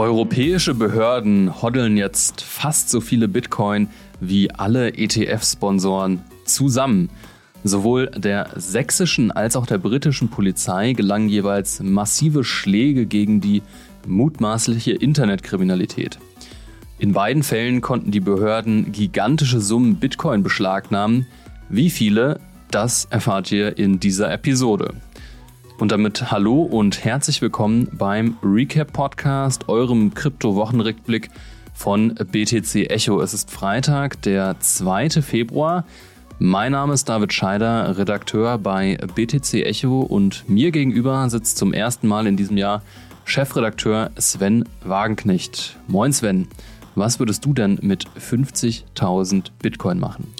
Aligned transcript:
Europäische 0.00 0.72
Behörden 0.74 1.60
hoddeln 1.60 1.98
jetzt 1.98 2.40
fast 2.40 2.88
so 2.88 3.02
viele 3.02 3.28
Bitcoin 3.28 3.88
wie 4.18 4.50
alle 4.50 4.94
ETF-Sponsoren 4.94 6.24
zusammen. 6.46 7.10
Sowohl 7.64 8.06
der 8.06 8.48
sächsischen 8.56 9.30
als 9.30 9.56
auch 9.56 9.66
der 9.66 9.76
britischen 9.76 10.30
Polizei 10.30 10.94
gelangen 10.94 11.28
jeweils 11.28 11.80
massive 11.82 12.44
Schläge 12.44 13.04
gegen 13.04 13.42
die 13.42 13.60
mutmaßliche 14.06 14.92
Internetkriminalität. 14.92 16.18
In 16.98 17.12
beiden 17.12 17.42
Fällen 17.42 17.82
konnten 17.82 18.10
die 18.10 18.20
Behörden 18.20 18.92
gigantische 18.92 19.60
Summen 19.60 19.96
Bitcoin 19.96 20.42
beschlagnahmen. 20.42 21.26
Wie 21.68 21.90
viele, 21.90 22.40
das 22.70 23.04
erfahrt 23.10 23.52
ihr 23.52 23.76
in 23.76 24.00
dieser 24.00 24.32
Episode. 24.32 24.94
Und 25.80 25.92
damit 25.92 26.30
hallo 26.30 26.60
und 26.60 27.06
herzlich 27.06 27.40
willkommen 27.40 27.88
beim 27.90 28.36
Recap 28.42 28.92
Podcast, 28.92 29.70
eurem 29.70 30.12
Krypto-Wochenrückblick 30.12 31.30
von 31.72 32.14
BTC 32.16 32.90
Echo. 32.90 33.22
Es 33.22 33.32
ist 33.32 33.50
Freitag, 33.50 34.20
der 34.20 34.60
2. 34.60 35.08
Februar. 35.22 35.86
Mein 36.38 36.72
Name 36.72 36.92
ist 36.92 37.08
David 37.08 37.32
Scheider, 37.32 37.96
Redakteur 37.96 38.58
bei 38.58 38.98
BTC 39.14 39.64
Echo 39.64 40.00
und 40.00 40.46
mir 40.50 40.70
gegenüber 40.70 41.30
sitzt 41.30 41.56
zum 41.56 41.72
ersten 41.72 42.08
Mal 42.08 42.26
in 42.26 42.36
diesem 42.36 42.58
Jahr 42.58 42.82
Chefredakteur 43.24 44.10
Sven 44.18 44.68
Wagenknecht. 44.84 45.78
Moin 45.88 46.12
Sven, 46.12 46.46
was 46.94 47.18
würdest 47.20 47.46
du 47.46 47.54
denn 47.54 47.78
mit 47.80 48.06
50.000 48.18 49.46
Bitcoin 49.62 49.98
machen? 49.98 50.30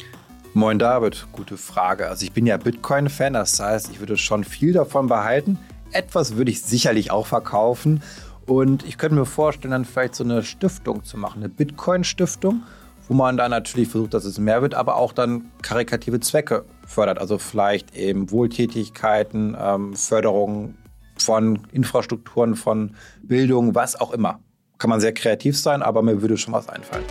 Moin 0.52 0.80
David, 0.80 1.28
gute 1.30 1.56
Frage. 1.56 2.08
Also 2.08 2.24
ich 2.24 2.32
bin 2.32 2.44
ja 2.44 2.56
Bitcoin-Fan, 2.56 3.34
das 3.34 3.60
heißt, 3.60 3.88
ich 3.92 4.00
würde 4.00 4.16
schon 4.16 4.42
viel 4.42 4.72
davon 4.72 5.06
behalten. 5.06 5.60
Etwas 5.92 6.36
würde 6.36 6.50
ich 6.50 6.62
sicherlich 6.62 7.12
auch 7.12 7.26
verkaufen. 7.26 8.02
Und 8.46 8.84
ich 8.84 8.98
könnte 8.98 9.14
mir 9.14 9.26
vorstellen, 9.26 9.70
dann 9.70 9.84
vielleicht 9.84 10.16
so 10.16 10.24
eine 10.24 10.42
Stiftung 10.42 11.04
zu 11.04 11.18
machen, 11.18 11.38
eine 11.38 11.48
Bitcoin-Stiftung, 11.48 12.64
wo 13.06 13.14
man 13.14 13.36
dann 13.36 13.52
natürlich 13.52 13.90
versucht, 13.90 14.12
dass 14.12 14.24
es 14.24 14.40
mehr 14.40 14.60
wird, 14.60 14.74
aber 14.74 14.96
auch 14.96 15.12
dann 15.12 15.52
karikative 15.62 16.18
Zwecke 16.18 16.64
fördert. 16.84 17.20
Also 17.20 17.38
vielleicht 17.38 17.94
eben 17.94 18.32
Wohltätigkeiten, 18.32 19.56
ähm, 19.56 19.94
Förderung 19.94 20.74
von 21.16 21.60
Infrastrukturen, 21.70 22.56
von 22.56 22.96
Bildung, 23.22 23.76
was 23.76 24.00
auch 24.00 24.10
immer. 24.10 24.40
Kann 24.78 24.90
man 24.90 25.00
sehr 25.00 25.14
kreativ 25.14 25.56
sein, 25.56 25.80
aber 25.80 26.02
mir 26.02 26.22
würde 26.22 26.36
schon 26.36 26.52
was 26.52 26.68
einfallen. 26.68 27.04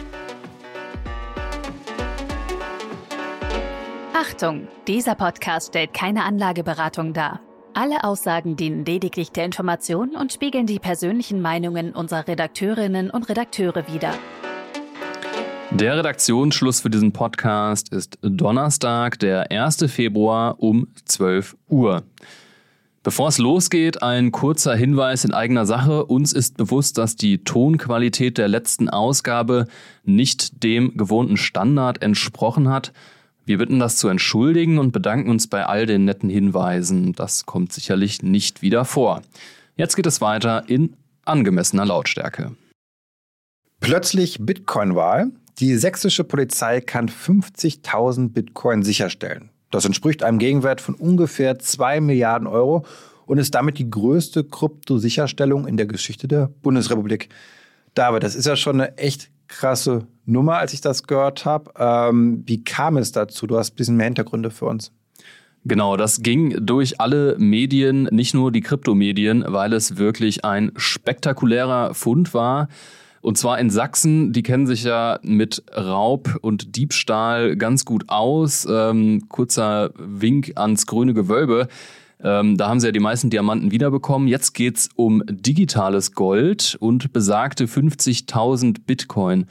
Achtung, 4.30 4.68
dieser 4.88 5.16
Podcast 5.16 5.70
stellt 5.70 5.92
keine 5.92 6.24
Anlageberatung 6.24 7.14
dar. 7.14 7.40
Alle 7.74 8.04
Aussagen 8.04 8.56
dienen 8.56 8.86
lediglich 8.86 9.32
der 9.32 9.44
Information 9.44 10.12
und 10.16 10.32
spiegeln 10.32 10.68
die 10.68 10.78
persönlichen 10.78 11.42
Meinungen 11.42 11.94
unserer 11.94 12.28
Redakteurinnen 12.28 13.10
und 13.10 13.28
Redakteure 13.28 13.92
wider. 13.92 14.14
Der 15.72 15.98
Redaktionsschluss 15.98 16.82
für 16.82 16.92
diesen 16.92 17.12
Podcast 17.12 17.92
ist 17.92 18.20
Donnerstag, 18.22 19.18
der 19.18 19.50
1. 19.50 19.92
Februar 19.92 20.62
um 20.62 20.88
12 21.06 21.58
Uhr. 21.68 22.04
Bevor 23.02 23.30
es 23.30 23.40
losgeht, 23.40 24.04
ein 24.04 24.32
kurzer 24.32 24.76
Hinweis 24.76 25.26
in 25.26 25.34
eigener 25.34 25.66
Sache. 25.66 26.06
Uns 26.06 26.34
ist 26.34 26.56
bewusst, 26.56 27.00
dass 27.00 27.16
die 27.16 27.44
Tonqualität 27.44 28.38
der 28.38 28.48
letzten 28.48 28.90
Ausgabe 28.90 29.66
nicht 30.04 30.64
dem 30.64 30.96
gewohnten 30.98 31.38
Standard 31.38 32.04
entsprochen 32.04 32.70
hat. 32.70 32.94
Wir 33.50 33.58
bitten 33.58 33.80
das 33.80 33.96
zu 33.96 34.10
entschuldigen 34.10 34.78
und 34.78 34.92
bedanken 34.92 35.32
uns 35.32 35.48
bei 35.48 35.66
all 35.66 35.88
den 35.88 36.06
netten 36.06 36.30
Hinweisen. 36.30 37.14
Das 37.14 37.48
kommt 37.48 37.74
sicherlich 37.74 38.22
nicht 38.22 38.62
wieder 38.62 38.86
vor. 38.86 39.24
Jetzt 39.76 39.96
geht 39.96 40.06
es 40.06 40.22
weiter 40.22 40.66
in 40.68 40.96
angemessener 41.26 41.84
Lautstärke. 41.84 42.56
Plötzlich 43.80 44.38
Bitcoin-Wahl. 44.40 45.32
Die 45.58 45.76
sächsische 45.78 46.24
Polizei 46.24 46.80
kann 46.80 47.10
50.000 47.10 48.34
Bitcoin 48.34 48.84
sicherstellen. 48.84 49.50
Das 49.72 49.84
entspricht 49.84 50.22
einem 50.22 50.38
Gegenwert 50.38 50.80
von 50.80 50.94
ungefähr 50.94 51.58
2 51.58 52.02
Milliarden 52.02 52.48
Euro 52.48 52.86
und 53.26 53.40
ist 53.40 53.56
damit 53.56 53.80
die 53.80 53.90
größte 53.90 54.44
Kryptosicherstellung 54.44 55.66
in 55.66 55.76
der 55.76 55.88
Geschichte 55.88 56.28
der 56.28 56.52
Bundesrepublik. 56.62 57.30
David, 57.96 58.22
das 58.22 58.36
ist 58.36 58.46
ja 58.46 58.56
schon 58.56 58.80
eine 58.80 58.96
echt 59.00 59.32
krasse 59.48 60.06
Nummer, 60.30 60.58
als 60.58 60.74
ich 60.74 60.82
das 60.82 61.04
gehört 61.04 61.46
habe. 61.46 61.72
Ähm, 61.78 62.44
wie 62.46 62.64
kam 62.64 62.98
es 62.98 63.12
dazu? 63.12 63.48
Du 63.48 63.58
hast 63.58 63.74
ein 63.74 63.76
bisschen 63.76 63.98
mehr 63.98 64.06
Hintergründe 64.06 64.52
für 64.52 64.66
uns. 64.66 64.92
Genau, 65.66 65.98
das 65.98 66.22
ging 66.22 66.66
durch 66.66 67.02
alle 67.02 67.36
Medien, 67.38 68.04
nicht 68.12 68.34
nur 68.34 68.52
die 68.52 68.62
Kryptomedien, 68.62 69.44
weil 69.48 69.74
es 69.74 69.98
wirklich 69.98 70.46
ein 70.46 70.72
spektakulärer 70.76 71.94
Fund 71.94 72.34
war. 72.34 72.70
Und 73.22 73.38
zwar 73.38 73.60
in 73.60 73.70
Sachsen, 73.70 74.32
die 74.32 74.44
kennen 74.44 74.66
sich 74.66 74.84
ja 74.84 75.20
mit 75.22 75.64
Raub 75.76 76.38
und 76.42 76.78
Diebstahl 76.78 77.58
ganz 77.58 77.84
gut 77.84 78.06
aus. 78.08 78.66
Ähm, 78.70 79.28
kurzer 79.28 79.92
Wink 79.98 80.54
ans 80.56 80.86
grüne 80.86 81.14
Gewölbe. 81.14 81.68
Ähm, 82.24 82.58
da 82.58 82.70
haben 82.70 82.80
sie 82.80 82.88
ja 82.88 82.92
die 82.92 83.00
meisten 83.00 83.30
Diamanten 83.30 83.72
wiederbekommen. 83.72 84.28
Jetzt 84.28 84.54
geht's 84.54 84.90
um 84.96 85.22
digitales 85.28 86.14
Gold 86.14 86.78
und 86.80 87.12
besagte 87.12 87.66
50.000 87.66 88.78
Bitcoin. 88.86 89.48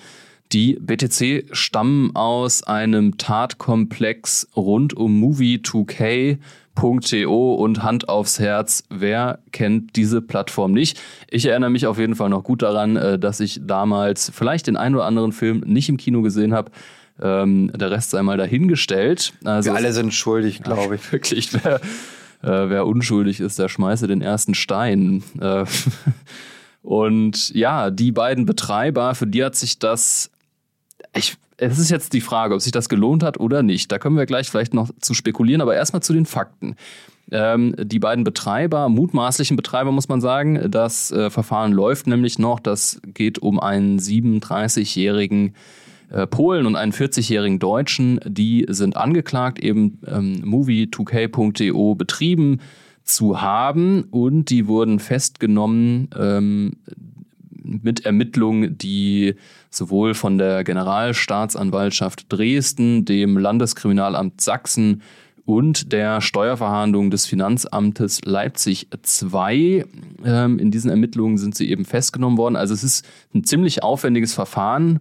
Die 0.52 0.78
BTC 0.80 1.44
stammen 1.52 2.16
aus 2.16 2.62
einem 2.62 3.18
Tatkomplex 3.18 4.48
rund 4.56 4.96
um 4.96 5.22
Movie2K.to 5.22 7.54
und 7.54 7.82
Hand 7.82 8.08
aufs 8.08 8.38
Herz. 8.38 8.84
Wer 8.88 9.40
kennt 9.52 9.94
diese 9.96 10.22
Plattform 10.22 10.72
nicht? 10.72 10.98
Ich 11.28 11.44
erinnere 11.44 11.68
mich 11.68 11.86
auf 11.86 11.98
jeden 11.98 12.14
Fall 12.14 12.30
noch 12.30 12.44
gut 12.44 12.62
daran, 12.62 12.96
äh, 12.96 13.18
dass 13.18 13.40
ich 13.40 13.60
damals 13.62 14.32
vielleicht 14.34 14.68
den 14.68 14.78
einen 14.78 14.94
oder 14.94 15.04
anderen 15.04 15.32
Film 15.32 15.64
nicht 15.66 15.90
im 15.90 15.98
Kino 15.98 16.22
gesehen 16.22 16.54
habe. 16.54 16.70
Ähm, 17.20 17.70
der 17.74 17.90
Rest 17.90 18.10
sei 18.10 18.22
mal 18.22 18.38
dahingestellt. 18.38 19.34
Also 19.44 19.70
Wir 19.70 19.76
alle 19.76 19.92
sind 19.92 20.14
schuldig, 20.14 20.62
glaube 20.62 20.94
ich. 20.94 21.12
Wirklich. 21.12 21.52
Wer, 21.52 21.80
äh, 22.42 22.70
wer 22.70 22.86
unschuldig 22.86 23.40
ist, 23.40 23.58
der 23.58 23.68
schmeiße 23.68 24.06
den 24.06 24.22
ersten 24.22 24.54
Stein. 24.54 25.22
Äh, 25.40 25.64
und 26.82 27.54
ja, 27.54 27.90
die 27.90 28.12
beiden 28.12 28.46
Betreiber, 28.46 29.14
für 29.14 29.26
die 29.26 29.44
hat 29.44 29.56
sich 29.56 29.78
das, 29.78 30.30
ich, 31.14 31.36
es 31.56 31.78
ist 31.78 31.90
jetzt 31.90 32.12
die 32.12 32.20
Frage, 32.20 32.54
ob 32.54 32.60
sich 32.60 32.72
das 32.72 32.88
gelohnt 32.88 33.22
hat 33.22 33.40
oder 33.40 33.62
nicht. 33.62 33.90
Da 33.90 33.98
können 33.98 34.16
wir 34.16 34.26
gleich 34.26 34.50
vielleicht 34.50 34.74
noch 34.74 34.90
zu 35.00 35.14
spekulieren, 35.14 35.60
aber 35.60 35.74
erstmal 35.74 36.02
zu 36.02 36.12
den 36.12 36.26
Fakten. 36.26 36.76
Ähm, 37.30 37.74
die 37.78 37.98
beiden 37.98 38.24
Betreiber, 38.24 38.88
mutmaßlichen 38.88 39.56
Betreiber 39.56 39.92
muss 39.92 40.08
man 40.08 40.20
sagen, 40.20 40.70
das 40.70 41.10
äh, 41.10 41.30
Verfahren 41.30 41.72
läuft 41.72 42.06
nämlich 42.06 42.38
noch. 42.38 42.60
Das 42.60 43.00
geht 43.04 43.38
um 43.38 43.60
einen 43.60 43.98
37-jährigen 43.98 45.54
äh, 46.10 46.26
Polen 46.26 46.64
und 46.64 46.76
einen 46.76 46.92
40-jährigen 46.92 47.58
Deutschen, 47.58 48.20
die 48.24 48.64
sind 48.68 48.96
angeklagt, 48.96 49.58
eben 49.58 49.98
ähm, 50.06 50.42
movie2k.de 50.42 51.94
betrieben 51.96 52.60
zu 53.04 53.40
haben 53.40 54.04
und 54.04 54.46
die 54.46 54.66
wurden 54.66 54.98
festgenommen 54.98 56.08
ähm, 56.18 56.72
mit 57.82 58.06
Ermittlungen, 58.06 58.78
die 58.78 59.34
sowohl 59.70 60.14
von 60.14 60.38
der 60.38 60.64
Generalstaatsanwaltschaft 60.64 62.26
Dresden, 62.28 63.04
dem 63.04 63.36
Landeskriminalamt 63.36 64.40
Sachsen 64.40 65.02
und 65.44 65.92
der 65.92 66.20
Steuerverhandlung 66.20 67.10
des 67.10 67.24
Finanzamtes 67.24 68.20
Leipzig 68.24 68.88
II. 68.92 69.84
Ähm, 70.24 70.58
in 70.58 70.70
diesen 70.70 70.90
Ermittlungen 70.90 71.38
sind 71.38 71.54
sie 71.54 71.70
eben 71.70 71.86
festgenommen 71.86 72.36
worden. 72.36 72.56
Also 72.56 72.74
es 72.74 72.84
ist 72.84 73.06
ein 73.34 73.44
ziemlich 73.44 73.82
aufwendiges 73.82 74.34
Verfahren 74.34 75.00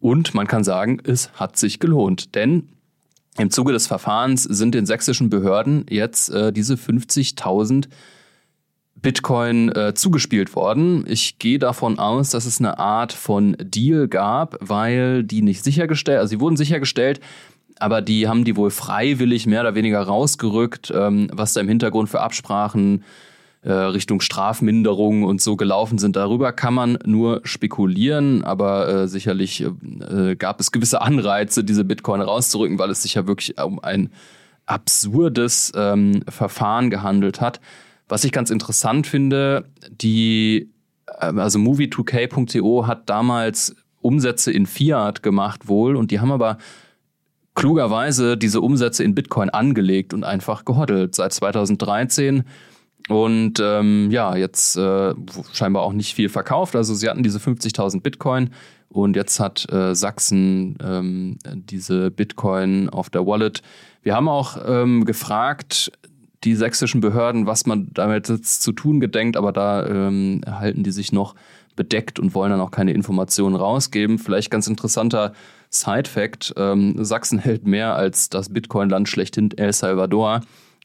und 0.00 0.34
man 0.34 0.46
kann 0.46 0.64
sagen, 0.64 0.98
es 1.04 1.32
hat 1.34 1.56
sich 1.58 1.78
gelohnt, 1.78 2.34
denn 2.34 2.68
im 3.38 3.50
Zuge 3.50 3.72
des 3.72 3.86
Verfahrens 3.86 4.42
sind 4.42 4.74
den 4.74 4.86
sächsischen 4.86 5.30
Behörden 5.30 5.86
jetzt 5.88 6.30
äh, 6.30 6.52
diese 6.52 6.74
50.000 6.74 7.88
Bitcoin 8.94 9.70
äh, 9.70 9.94
zugespielt 9.94 10.54
worden. 10.54 11.04
Ich 11.08 11.38
gehe 11.38 11.58
davon 11.58 11.98
aus, 11.98 12.30
dass 12.30 12.46
es 12.46 12.60
eine 12.60 12.78
Art 12.78 13.12
von 13.12 13.56
Deal 13.58 14.06
gab, 14.06 14.56
weil 14.60 15.24
die 15.24 15.42
nicht 15.42 15.64
sichergestellt, 15.64 16.18
also 16.18 16.30
sie 16.30 16.40
wurden 16.40 16.56
sichergestellt, 16.56 17.20
aber 17.78 18.00
die 18.00 18.28
haben 18.28 18.44
die 18.44 18.56
wohl 18.56 18.70
freiwillig 18.70 19.46
mehr 19.46 19.62
oder 19.62 19.74
weniger 19.74 20.02
rausgerückt, 20.02 20.92
ähm, 20.94 21.28
was 21.32 21.52
da 21.52 21.60
im 21.60 21.68
Hintergrund 21.68 22.08
für 22.08 22.20
Absprachen 22.20 23.02
äh, 23.62 23.72
Richtung 23.72 24.20
Strafminderung 24.20 25.22
und 25.22 25.40
so 25.40 25.56
gelaufen 25.56 25.98
sind. 25.98 26.16
Darüber 26.16 26.52
kann 26.52 26.74
man 26.74 26.98
nur 27.04 27.40
spekulieren, 27.44 28.44
aber 28.44 28.88
äh, 28.88 29.08
sicherlich 29.08 29.64
äh, 29.64 30.36
gab 30.36 30.60
es 30.60 30.72
gewisse 30.72 31.00
Anreize, 31.00 31.64
diese 31.64 31.84
Bitcoin 31.84 32.20
rauszurücken, 32.20 32.78
weil 32.78 32.90
es 32.90 33.02
sich 33.02 33.14
ja 33.14 33.26
wirklich 33.26 33.60
um 33.60 33.78
ein 33.80 34.10
absurdes 34.66 35.72
ähm, 35.74 36.22
Verfahren 36.28 36.90
gehandelt 36.90 37.40
hat. 37.40 37.60
Was 38.08 38.24
ich 38.24 38.32
ganz 38.32 38.50
interessant 38.50 39.06
finde, 39.06 39.70
die, 39.90 40.70
ähm, 41.20 41.38
also 41.38 41.58
movie2k.to 41.58 42.86
hat 42.86 43.08
damals 43.08 43.74
Umsätze 44.00 44.50
in 44.52 44.66
Fiat 44.66 45.22
gemacht 45.22 45.68
wohl 45.68 45.96
und 45.96 46.10
die 46.10 46.20
haben 46.20 46.32
aber 46.32 46.58
klugerweise 47.54 48.36
diese 48.36 48.60
Umsätze 48.60 49.04
in 49.04 49.14
Bitcoin 49.14 49.50
angelegt 49.50 50.14
und 50.14 50.24
einfach 50.24 50.64
gehoddelt. 50.64 51.14
Seit 51.14 51.32
2013 51.32 52.44
Und 53.08 53.60
ähm, 53.60 54.10
ja, 54.10 54.36
jetzt 54.36 54.76
äh, 54.76 55.14
scheinbar 55.52 55.82
auch 55.82 55.92
nicht 55.92 56.14
viel 56.14 56.28
verkauft. 56.28 56.76
Also 56.76 56.94
sie 56.94 57.08
hatten 57.08 57.22
diese 57.22 57.38
50.000 57.38 58.00
Bitcoin 58.00 58.50
und 58.88 59.16
jetzt 59.16 59.40
hat 59.40 59.70
äh, 59.72 59.94
Sachsen 59.94 60.76
ähm, 60.82 61.38
diese 61.44 62.10
Bitcoin 62.10 62.88
auf 62.88 63.10
der 63.10 63.26
Wallet. 63.26 63.62
Wir 64.02 64.14
haben 64.14 64.28
auch 64.28 64.56
ähm, 64.66 65.04
gefragt, 65.04 65.92
die 66.44 66.54
sächsischen 66.54 67.00
Behörden, 67.00 67.46
was 67.46 67.66
man 67.66 67.88
damit 67.92 68.28
jetzt 68.28 68.62
zu 68.62 68.72
tun 68.72 69.00
gedenkt, 69.00 69.36
aber 69.36 69.52
da 69.52 69.86
ähm, 69.86 70.42
halten 70.46 70.82
die 70.82 70.90
sich 70.90 71.12
noch 71.12 71.34
bedeckt 71.76 72.18
und 72.18 72.34
wollen 72.34 72.50
dann 72.50 72.60
auch 72.60 72.70
keine 72.70 72.92
Informationen 72.92 73.56
rausgeben. 73.56 74.18
Vielleicht 74.18 74.50
ganz 74.50 74.66
interessanter 74.66 75.32
Side-Fact: 75.70 76.54
ähm, 76.56 77.02
Sachsen 77.04 77.38
hält 77.38 77.66
mehr 77.66 77.94
als 77.94 78.28
das 78.28 78.52
Bitcoin-Land 78.52 79.08
schlechthin 79.08 79.50
El 79.56 79.72
Salvador, 79.72 80.42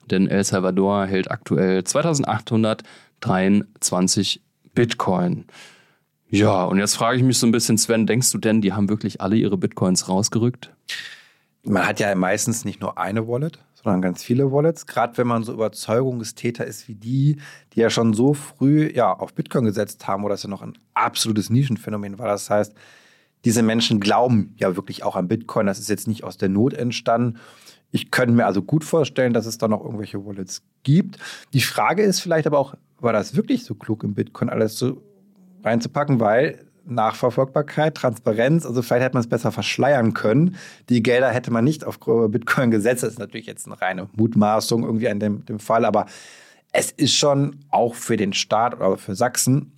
denn 0.10 0.28
El 0.28 0.44
Salvador 0.44 1.06
hält 1.06 1.32
aktuell 1.32 1.84
2823 1.84 4.42
Bitcoin. 4.74 5.46
Ja, 6.30 6.66
und 6.66 6.78
jetzt 6.78 6.96
frage 6.96 7.18
ich 7.18 7.24
mich 7.24 7.38
so 7.38 7.48
ein 7.48 7.52
bisschen, 7.52 7.78
Sven, 7.78 8.06
denkst 8.06 8.32
du 8.32 8.38
denn, 8.38 8.62
die 8.62 8.74
haben 8.74 8.90
wirklich 8.90 9.22
alle 9.22 9.38
ihre 9.38 9.58
Bitcoins 9.58 10.10
rausgerückt? 10.10 10.74
Man 11.64 11.88
hat 11.88 12.00
ja 12.00 12.14
meistens 12.16 12.66
nicht 12.66 12.82
nur 12.82 12.98
eine 12.98 13.28
Wallet, 13.28 13.60
sondern 13.88 14.02
ganz 14.02 14.22
viele 14.22 14.52
Wallets. 14.52 14.86
Gerade 14.86 15.18
wenn 15.18 15.28
man 15.28 15.44
so 15.44 15.54
Überzeugungstäter 15.54 16.66
ist 16.66 16.90
wie 16.90 16.96
die, 16.96 17.38
die 17.74 17.80
ja 17.80 17.90
schon 17.90 18.14
so 18.14 18.34
früh 18.34 18.92
ja, 18.94 19.14
auf 19.14 19.34
Bitcoin 19.34 19.64
gesetzt 19.64 20.06
haben, 20.08 20.24
wo 20.24 20.30
das 20.30 20.44
ja 20.44 20.50
noch 20.50 20.62
ein 20.62 20.78
absolutes 20.94 21.50
Nischenphänomen 21.50 22.20
war. 22.20 22.28
Das 22.28 22.50
heißt, 22.50 22.76
diese 23.46 23.64
Menschen 23.64 24.02
glauben 24.02 24.54
ja 24.58 24.76
wirklich 24.76 25.04
auch 25.04 25.16
an 25.16 25.30
Bitcoin. 25.30 25.68
Das 25.68 25.80
ist 25.80 25.88
jetzt 25.88 26.06
nicht 26.06 26.26
aus 26.26 26.38
der 26.38 26.50
Not 26.50 26.74
entstanden. 26.74 27.40
Ich 27.92 28.12
könnte 28.12 28.34
mir 28.34 28.46
also 28.46 28.62
gut 28.62 28.84
vorstellen, 28.84 29.32
dass 29.32 29.46
es 29.46 29.58
da 29.58 29.70
noch 29.70 29.86
irgendwelche 29.86 30.26
Wallets 30.26 30.64
gibt. 30.84 31.18
Die 31.54 31.62
Frage 31.62 32.04
ist 32.04 32.20
vielleicht 32.20 32.46
aber 32.46 32.60
auch, 32.60 32.76
war 33.00 33.14
das 33.14 33.38
wirklich 33.38 33.64
so 33.64 33.74
klug 33.74 34.04
im 34.04 34.16
Bitcoin 34.16 34.50
alles 34.50 34.78
so 34.78 35.02
reinzupacken, 35.64 36.20
weil 36.20 36.67
Nachverfolgbarkeit, 36.88 37.96
Transparenz. 37.96 38.66
Also 38.66 38.82
vielleicht 38.82 39.04
hätte 39.04 39.16
man 39.16 39.22
es 39.22 39.30
besser 39.30 39.52
verschleiern 39.52 40.14
können. 40.14 40.56
Die 40.90 41.04
Gelder 41.04 41.30
hätte 41.30 41.52
man 41.52 41.64
nicht 41.64 41.86
auf 41.86 42.00
Bitcoin 42.00 42.72
gesetzt. 42.72 43.04
Das 43.04 43.12
ist 43.12 43.20
natürlich 43.20 43.46
jetzt 43.46 43.66
eine 43.66 43.80
reine 43.80 44.10
Mutmaßung 44.16 44.84
irgendwie 44.84 45.10
an 45.10 45.20
dem, 45.20 45.46
dem 45.46 45.60
Fall. 45.60 45.86
Aber 45.86 46.06
es 46.72 46.92
ist 46.92 47.14
schon 47.14 47.58
auch 47.70 47.96
für 47.96 48.18
den 48.18 48.34
Staat 48.34 48.76
oder 48.76 48.98
für 48.98 49.16
Sachsen 49.16 49.72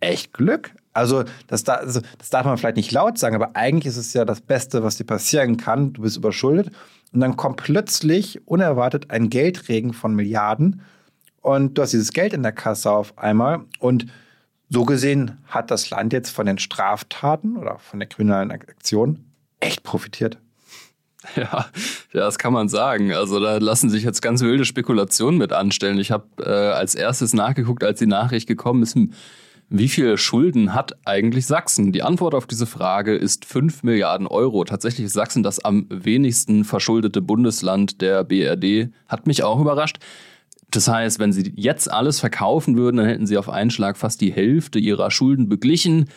echt 0.00 0.32
Glück. 0.32 0.74
Also 0.92 1.24
das, 1.46 1.64
da, 1.64 1.74
also 1.74 2.00
das 2.18 2.30
darf 2.30 2.46
man 2.46 2.56
vielleicht 2.56 2.76
nicht 2.76 2.92
laut 2.92 3.18
sagen, 3.18 3.34
aber 3.34 3.50
eigentlich 3.54 3.86
ist 3.86 3.96
es 3.98 4.14
ja 4.14 4.24
das 4.24 4.40
Beste, 4.40 4.82
was 4.82 4.96
dir 4.96 5.04
passieren 5.04 5.56
kann. 5.56 5.92
Du 5.92 6.02
bist 6.02 6.16
überschuldet 6.16 6.70
und 7.12 7.20
dann 7.20 7.36
kommt 7.36 7.58
plötzlich 7.58 8.46
unerwartet 8.46 9.10
ein 9.10 9.28
Geldregen 9.28 9.92
von 9.92 10.14
Milliarden 10.14 10.80
und 11.42 11.76
du 11.76 11.82
hast 11.82 11.92
dieses 11.92 12.12
Geld 12.12 12.32
in 12.32 12.42
der 12.42 12.52
Kasse 12.52 12.90
auf 12.90 13.16
einmal 13.18 13.64
und 13.78 14.06
so 14.68 14.84
gesehen 14.84 15.38
hat 15.46 15.70
das 15.70 15.90
Land 15.90 16.12
jetzt 16.12 16.30
von 16.30 16.46
den 16.46 16.58
Straftaten 16.58 17.56
oder 17.56 17.78
von 17.78 18.00
der 18.00 18.08
kriminellen 18.08 18.50
Aktion 18.50 19.24
echt 19.60 19.82
profitiert. 19.82 20.38
Ja, 21.34 21.66
das 22.12 22.38
kann 22.38 22.52
man 22.52 22.68
sagen. 22.68 23.12
Also 23.12 23.40
da 23.40 23.56
lassen 23.56 23.90
sich 23.90 24.04
jetzt 24.04 24.22
ganz 24.22 24.42
wilde 24.42 24.64
Spekulationen 24.64 25.38
mit 25.38 25.52
anstellen. 25.52 25.98
Ich 25.98 26.12
habe 26.12 26.26
äh, 26.38 26.48
als 26.48 26.94
erstes 26.94 27.32
nachgeguckt, 27.32 27.82
als 27.82 27.98
die 27.98 28.06
Nachricht 28.06 28.46
gekommen 28.46 28.84
ist, 28.84 28.94
hm, 28.94 29.12
wie 29.68 29.88
viel 29.88 30.16
Schulden 30.16 30.74
hat 30.74 30.96
eigentlich 31.04 31.46
Sachsen? 31.46 31.90
Die 31.90 32.04
Antwort 32.04 32.34
auf 32.34 32.46
diese 32.46 32.66
Frage 32.66 33.16
ist 33.16 33.44
5 33.44 33.82
Milliarden 33.82 34.28
Euro. 34.28 34.62
Tatsächlich 34.62 35.06
ist 35.06 35.14
Sachsen 35.14 35.42
das 35.42 35.58
am 35.64 35.86
wenigsten 35.90 36.64
verschuldete 36.64 37.20
Bundesland 37.20 38.00
der 38.00 38.22
BRD. 38.22 38.92
Hat 39.08 39.26
mich 39.26 39.42
auch 39.42 39.60
überrascht. 39.60 39.98
Das 40.76 40.88
heißt, 40.88 41.18
wenn 41.18 41.32
sie 41.32 41.54
jetzt 41.56 41.90
alles 41.90 42.20
verkaufen 42.20 42.76
würden, 42.76 42.98
dann 42.98 43.06
hätten 43.06 43.26
sie 43.26 43.38
auf 43.38 43.48
einen 43.48 43.70
Schlag 43.70 43.96
fast 43.96 44.20
die 44.20 44.30
Hälfte 44.30 44.78
ihrer 44.78 45.10
Schulden 45.10 45.48
beglichen. 45.48 46.10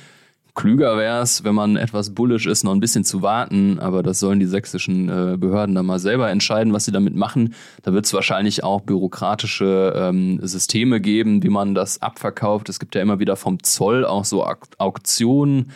Klüger 0.54 0.98
wäre 0.98 1.22
es, 1.22 1.46
wenn 1.46 1.56
man 1.56 1.78
etwas 1.78 2.14
bullisch 2.14 2.46
ist, 2.46 2.66
noch 2.66 2.74
ein 2.74 2.82
bisschen 2.82 3.06
zu 3.06 3.22
warten, 3.22 3.80
aber 3.80 4.04
das 4.04 4.20
sollen 4.20 4.42
die 4.42 4.46
sächsischen 4.46 5.08
äh, 5.08 5.38
Behörden 5.38 5.76
dann 5.76 5.86
mal 5.86 6.00
selber 6.00 6.30
entscheiden, 6.30 6.74
was 6.74 6.84
sie 6.84 6.92
damit 6.92 7.16
machen. 7.16 7.54
Da 7.84 7.94
wird 7.94 8.06
es 8.06 8.14
wahrscheinlich 8.14 8.62
auch 8.66 8.82
bürokratische 8.82 9.94
ähm, 9.96 10.46
Systeme 10.46 11.00
geben, 11.00 11.42
wie 11.42 11.50
man 11.50 11.74
das 11.74 12.02
abverkauft. 12.02 12.68
Es 12.68 12.82
gibt 12.82 12.96
ja 12.96 13.02
immer 13.02 13.20
wieder 13.20 13.38
vom 13.38 13.64
Zoll 13.64 14.04
auch 14.04 14.26
so 14.26 14.46
Auktionen. 14.78 15.72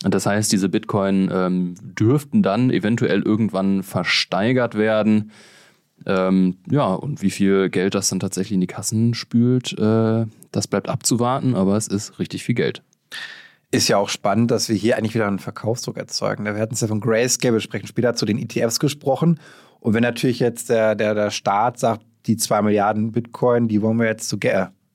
Das 0.00 0.26
heißt, 0.26 0.52
diese 0.52 0.68
Bitcoin 0.68 1.30
ähm, 1.32 1.74
dürften 1.80 2.42
dann 2.42 2.70
eventuell 2.70 3.22
irgendwann 3.22 3.82
versteigert 3.82 4.74
werden. 4.74 5.30
Ähm, 6.06 6.56
ja, 6.70 6.94
und 6.94 7.22
wie 7.22 7.30
viel 7.30 7.68
Geld 7.68 7.94
das 7.94 8.08
dann 8.08 8.20
tatsächlich 8.20 8.54
in 8.54 8.60
die 8.60 8.66
Kassen 8.66 9.14
spült, 9.14 9.78
äh, 9.78 10.26
das 10.52 10.66
bleibt 10.66 10.88
abzuwarten, 10.88 11.54
aber 11.54 11.76
es 11.76 11.86
ist 11.86 12.18
richtig 12.18 12.44
viel 12.44 12.54
Geld. 12.54 12.82
Ist 13.70 13.88
ja 13.88 13.98
auch 13.98 14.08
spannend, 14.08 14.50
dass 14.50 14.68
wir 14.68 14.76
hier 14.76 14.96
eigentlich 14.96 15.14
wieder 15.14 15.28
einen 15.28 15.38
Verkaufsdruck 15.38 15.96
erzeugen. 15.96 16.44
Wir 16.44 16.54
hatten 16.54 16.74
es 16.74 16.80
ja 16.80 16.88
von 16.88 17.00
Grayscale, 17.00 17.54
wir 17.54 17.60
sprechen 17.60 17.86
später 17.86 18.14
zu 18.14 18.26
den 18.26 18.38
ETFs 18.38 18.80
gesprochen. 18.80 19.38
Und 19.78 19.94
wenn 19.94 20.02
natürlich 20.02 20.40
jetzt 20.40 20.70
der, 20.70 20.94
der, 20.94 21.14
der 21.14 21.30
Staat 21.30 21.78
sagt, 21.78 22.04
die 22.26 22.36
zwei 22.36 22.62
Milliarden 22.62 23.12
Bitcoin, 23.12 23.68
die 23.68 23.80
wollen 23.80 23.98
wir 23.98 24.06
jetzt 24.06 24.28
zu 24.28 24.38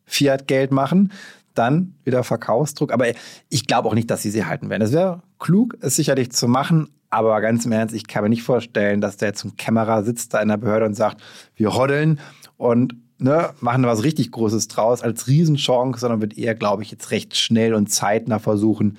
Fiat-Geld 0.05 0.71
machen, 0.71 1.11
dann 1.53 1.95
wieder 2.03 2.23
Verkaufsdruck. 2.23 2.91
Aber 2.91 3.07
ich 3.49 3.65
glaube 3.65 3.87
auch 3.87 3.95
nicht, 3.95 4.11
dass 4.11 4.21
sie 4.21 4.29
sie 4.29 4.45
halten 4.45 4.69
werden. 4.69 4.83
Es 4.83 4.91
wäre 4.91 5.23
klug, 5.39 5.77
es 5.81 5.95
sicherlich 5.95 6.31
zu 6.31 6.47
machen, 6.47 6.89
aber 7.15 7.39
ganz 7.39 7.65
im 7.65 7.71
Ernst, 7.71 7.95
ich 7.95 8.07
kann 8.07 8.23
mir 8.23 8.29
nicht 8.29 8.43
vorstellen, 8.43 8.99
dass 8.99 9.15
der 9.15 9.33
zum 9.33 9.55
Kämmerer 9.55 10.03
sitzt 10.03 10.33
da 10.33 10.41
in 10.41 10.49
der 10.49 10.57
Behörde 10.57 10.85
und 10.85 10.95
sagt, 10.95 11.21
wir 11.55 11.73
hoddeln 11.73 12.19
und 12.57 12.95
ne, 13.17 13.51
machen 13.61 13.83
da 13.83 13.89
was 13.89 14.03
richtig 14.03 14.31
Großes 14.31 14.67
draus 14.67 15.01
als 15.01 15.27
Riesenchance, 15.27 16.01
sondern 16.01 16.19
wird 16.19 16.37
eher, 16.37 16.55
glaube 16.55 16.83
ich, 16.83 16.91
jetzt 16.91 17.11
recht 17.11 17.37
schnell 17.37 17.73
und 17.73 17.89
zeitnah 17.89 18.39
versuchen, 18.39 18.97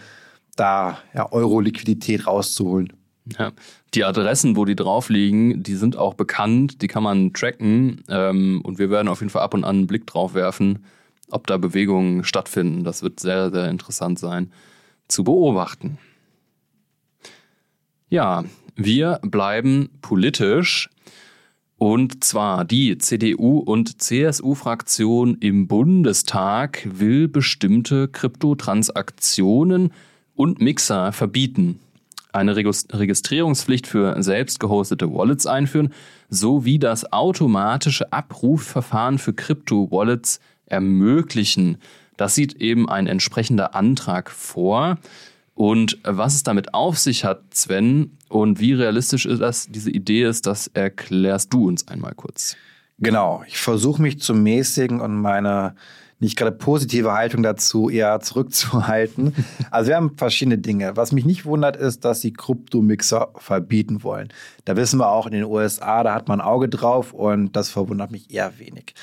da 0.56 0.98
ja, 1.14 1.30
Euro-Liquidität 1.30 2.26
rauszuholen. 2.26 2.94
Ja. 3.38 3.52
Die 3.94 4.04
Adressen, 4.04 4.56
wo 4.56 4.64
die 4.64 4.76
drauf 4.76 5.10
liegen, 5.10 5.62
die 5.62 5.74
sind 5.74 5.96
auch 5.98 6.14
bekannt, 6.14 6.80
die 6.80 6.86
kann 6.86 7.02
man 7.02 7.34
tracken 7.34 8.02
ähm, 8.08 8.62
und 8.64 8.78
wir 8.78 8.88
werden 8.88 9.08
auf 9.08 9.20
jeden 9.20 9.30
Fall 9.30 9.42
ab 9.42 9.52
und 9.52 9.64
an 9.64 9.76
einen 9.76 9.86
Blick 9.86 10.06
drauf 10.06 10.32
werfen, 10.32 10.86
ob 11.30 11.46
da 11.46 11.58
Bewegungen 11.58 12.24
stattfinden. 12.24 12.84
Das 12.84 13.02
wird 13.02 13.20
sehr, 13.20 13.50
sehr 13.50 13.68
interessant 13.68 14.18
sein 14.18 14.52
zu 15.08 15.24
beobachten. 15.24 15.98
Ja, 18.08 18.44
wir 18.76 19.18
bleiben 19.22 19.90
politisch. 20.00 20.90
Und 21.76 22.22
zwar 22.22 22.64
die 22.64 22.96
CDU 22.98 23.58
und 23.58 24.00
CSU-Fraktion 24.00 25.36
im 25.40 25.66
Bundestag 25.66 26.86
will 26.90 27.26
bestimmte 27.26 28.06
Kryptotransaktionen 28.08 29.92
und 30.36 30.60
Mixer 30.60 31.12
verbieten, 31.12 31.80
eine 32.32 32.54
Registrierungspflicht 32.54 33.88
für 33.88 34.22
selbst 34.22 34.60
gehostete 34.60 35.12
Wallets 35.12 35.46
einführen, 35.46 35.92
sowie 36.30 36.78
das 36.78 37.12
automatische 37.12 38.12
Abrufverfahren 38.12 39.18
für 39.18 39.34
Krypto-Wallets 39.34 40.40
ermöglichen. 40.66 41.78
Das 42.16 42.36
sieht 42.36 42.54
eben 42.54 42.88
ein 42.88 43.06
entsprechender 43.06 43.75
Antrag 43.75 44.30
vor. 44.30 44.96
Und 45.56 45.98
was 46.04 46.34
es 46.34 46.42
damit 46.42 46.75
auf 46.75 46.98
sich 46.98 47.25
hat, 47.25 47.54
Sven, 47.54 48.18
und 48.28 48.60
wie 48.60 48.75
realistisch 48.75 49.25
ist 49.25 49.40
das, 49.40 49.66
diese 49.68 49.90
Idee 49.90 50.25
ist, 50.25 50.46
das 50.46 50.68
erklärst 50.68 51.52
du 51.54 51.66
uns 51.66 51.88
einmal 51.88 52.12
kurz. 52.14 52.56
Genau, 52.98 53.42
ich 53.46 53.56
versuche 53.56 54.02
mich 54.02 54.20
zu 54.20 54.34
mäßigen 54.34 55.00
und 55.00 55.16
meine 55.16 55.75
nicht 56.18 56.36
gerade 56.36 56.52
positive 56.52 57.12
Haltung 57.12 57.42
dazu 57.42 57.88
eher 57.88 58.20
zurückzuhalten. 58.20 59.34
Also 59.70 59.88
wir 59.88 59.96
haben 59.96 60.16
verschiedene 60.16 60.58
Dinge. 60.58 60.96
Was 60.96 61.12
mich 61.12 61.25
nicht 61.25 61.46
wundert, 61.46 61.76
ist, 61.76 62.04
dass 62.04 62.20
sie 62.20 62.32
Kryptomixer 62.32 63.30
verbieten 63.36 64.02
wollen. 64.02 64.28
Da 64.66 64.76
wissen 64.76 64.98
wir 65.00 65.08
auch 65.08 65.26
in 65.26 65.32
den 65.32 65.44
USA, 65.44 66.02
da 66.02 66.14
hat 66.14 66.28
man 66.28 66.40
ein 66.40 66.46
Auge 66.46 66.68
drauf 66.68 67.12
und 67.12 67.56
das 67.56 67.70
verwundert 67.70 68.10
mich 68.10 68.30
eher 68.30 68.58
wenig. 68.58 68.94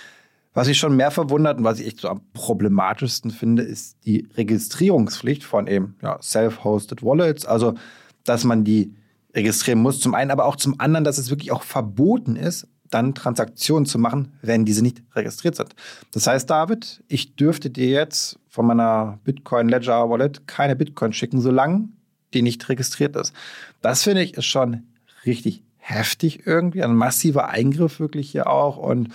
Was 0.53 0.67
mich 0.67 0.77
schon 0.77 0.95
mehr 0.95 1.11
verwundert 1.11 1.57
und 1.57 1.63
was 1.63 1.79
ich 1.79 1.87
echt 1.87 2.01
so 2.01 2.09
am 2.09 2.21
problematischsten 2.33 3.31
finde, 3.31 3.63
ist 3.63 3.97
die 4.05 4.27
Registrierungspflicht 4.35 5.43
von 5.43 5.67
eben 5.67 5.95
ja, 6.01 6.21
self-hosted 6.21 7.03
Wallets. 7.03 7.45
Also, 7.45 7.73
dass 8.23 8.43
man 8.43 8.63
die 8.63 8.95
registrieren 9.33 9.79
muss, 9.79 9.99
zum 9.99 10.13
einen, 10.13 10.31
aber 10.31 10.45
auch 10.45 10.55
zum 10.55 10.79
anderen, 10.79 11.03
dass 11.03 11.17
es 11.17 11.31
wirklich 11.31 11.51
auch 11.51 11.63
verboten 11.63 12.35
ist, 12.35 12.67
dann 12.93 13.15
Transaktionen 13.15 13.87
zu 13.87 13.97
machen, 13.97 14.33
wenn 14.41 14.65
diese 14.65 14.83
nicht 14.83 15.01
registriert 15.15 15.55
sind. 15.55 15.75
Das 16.11 16.27
heißt, 16.27 16.47
David, 16.49 17.03
ich 17.07 17.35
dürfte 17.35 17.71
dir 17.71 17.87
jetzt 17.87 18.39
von 18.47 18.67
meiner 18.67 19.19
Bitcoin 19.23 19.67
Ledger 19.67 20.09
Wallet 20.09 20.47
keine 20.47 20.75
Bitcoin 20.75 21.13
schicken, 21.13 21.41
solange 21.41 21.89
die 22.33 22.43
nicht 22.43 22.69
registriert 22.69 23.15
ist. 23.15 23.33
Das 23.81 24.03
finde 24.03 24.21
ich 24.21 24.35
ist 24.35 24.45
schon 24.45 24.83
richtig 25.25 25.63
heftig 25.85 26.47
irgendwie, 26.47 26.81
ein 26.81 26.95
massiver 26.95 27.49
Eingriff 27.49 27.99
wirklich 27.99 28.31
hier 28.31 28.47
auch. 28.47 28.77
Und 28.77 29.09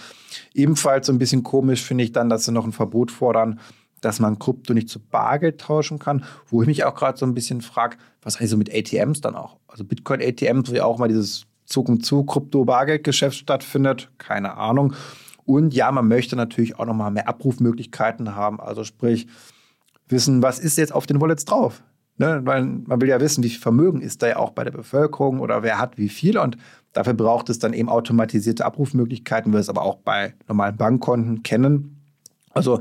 ebenfalls 0.52 1.06
so 1.06 1.12
ein 1.12 1.18
bisschen 1.18 1.42
komisch 1.42 1.82
finde 1.82 2.04
ich 2.04 2.12
dann, 2.12 2.28
dass 2.28 2.44
sie 2.44 2.52
noch 2.52 2.66
ein 2.66 2.72
Verbot 2.72 3.10
fordern, 3.10 3.58
dass 4.02 4.20
man 4.20 4.38
Krypto 4.38 4.74
nicht 4.74 4.90
zu 4.90 5.00
Bargeld 5.00 5.60
tauschen 5.60 5.98
kann, 5.98 6.24
wo 6.46 6.60
ich 6.60 6.68
mich 6.68 6.84
auch 6.84 6.94
gerade 6.94 7.18
so 7.18 7.24
ein 7.24 7.34
bisschen 7.34 7.62
frage, 7.62 7.96
was 8.22 8.36
eigentlich 8.36 8.50
so 8.50 8.56
mit 8.58 8.72
ATMs 8.72 9.22
dann 9.22 9.34
auch? 9.34 9.56
Also 9.66 9.84
Bitcoin-ATMs, 9.84 10.70
wo 10.70 10.74
ja 10.74 10.84
auch 10.84 10.98
mal 10.98 11.08
dieses 11.08 11.46
Zug 11.64 11.88
um 11.88 12.02
Zug 12.02 12.30
Krypto-Bargeld-Geschäft 12.30 13.38
stattfindet, 13.38 14.10
keine 14.18 14.58
Ahnung. 14.58 14.92
Und 15.46 15.72
ja, 15.72 15.90
man 15.90 16.06
möchte 16.06 16.36
natürlich 16.36 16.78
auch 16.78 16.84
nochmal 16.84 17.10
mehr 17.10 17.28
Abrufmöglichkeiten 17.28 18.34
haben. 18.34 18.60
Also 18.60 18.84
sprich, 18.84 19.26
wissen, 20.06 20.42
was 20.42 20.58
ist 20.58 20.76
jetzt 20.76 20.92
auf 20.92 21.06
den 21.06 21.20
Wallets 21.20 21.46
drauf? 21.46 21.82
Ne? 22.18 22.40
Weil 22.44 22.64
man 22.64 23.00
will 23.00 23.08
ja 23.08 23.20
wissen, 23.20 23.42
wie 23.44 23.48
viel 23.48 23.60
Vermögen 23.60 24.00
ist 24.00 24.22
da 24.22 24.28
ja 24.28 24.36
auch 24.36 24.50
bei 24.50 24.64
der 24.64 24.72
Bevölkerung 24.72 25.40
oder 25.40 25.62
wer 25.62 25.78
hat 25.78 25.96
wie 25.96 26.08
viel. 26.08 26.36
Und 26.36 26.56
dafür 26.92 27.14
braucht 27.14 27.48
es 27.48 27.58
dann 27.58 27.72
eben 27.72 27.88
automatisierte 27.88 28.64
Abrufmöglichkeiten, 28.64 29.52
wir 29.52 29.60
es 29.60 29.68
aber 29.68 29.82
auch 29.82 29.96
bei 29.96 30.34
normalen 30.48 30.76
Bankkonten 30.76 31.42
kennen. 31.42 32.02
Also 32.50 32.80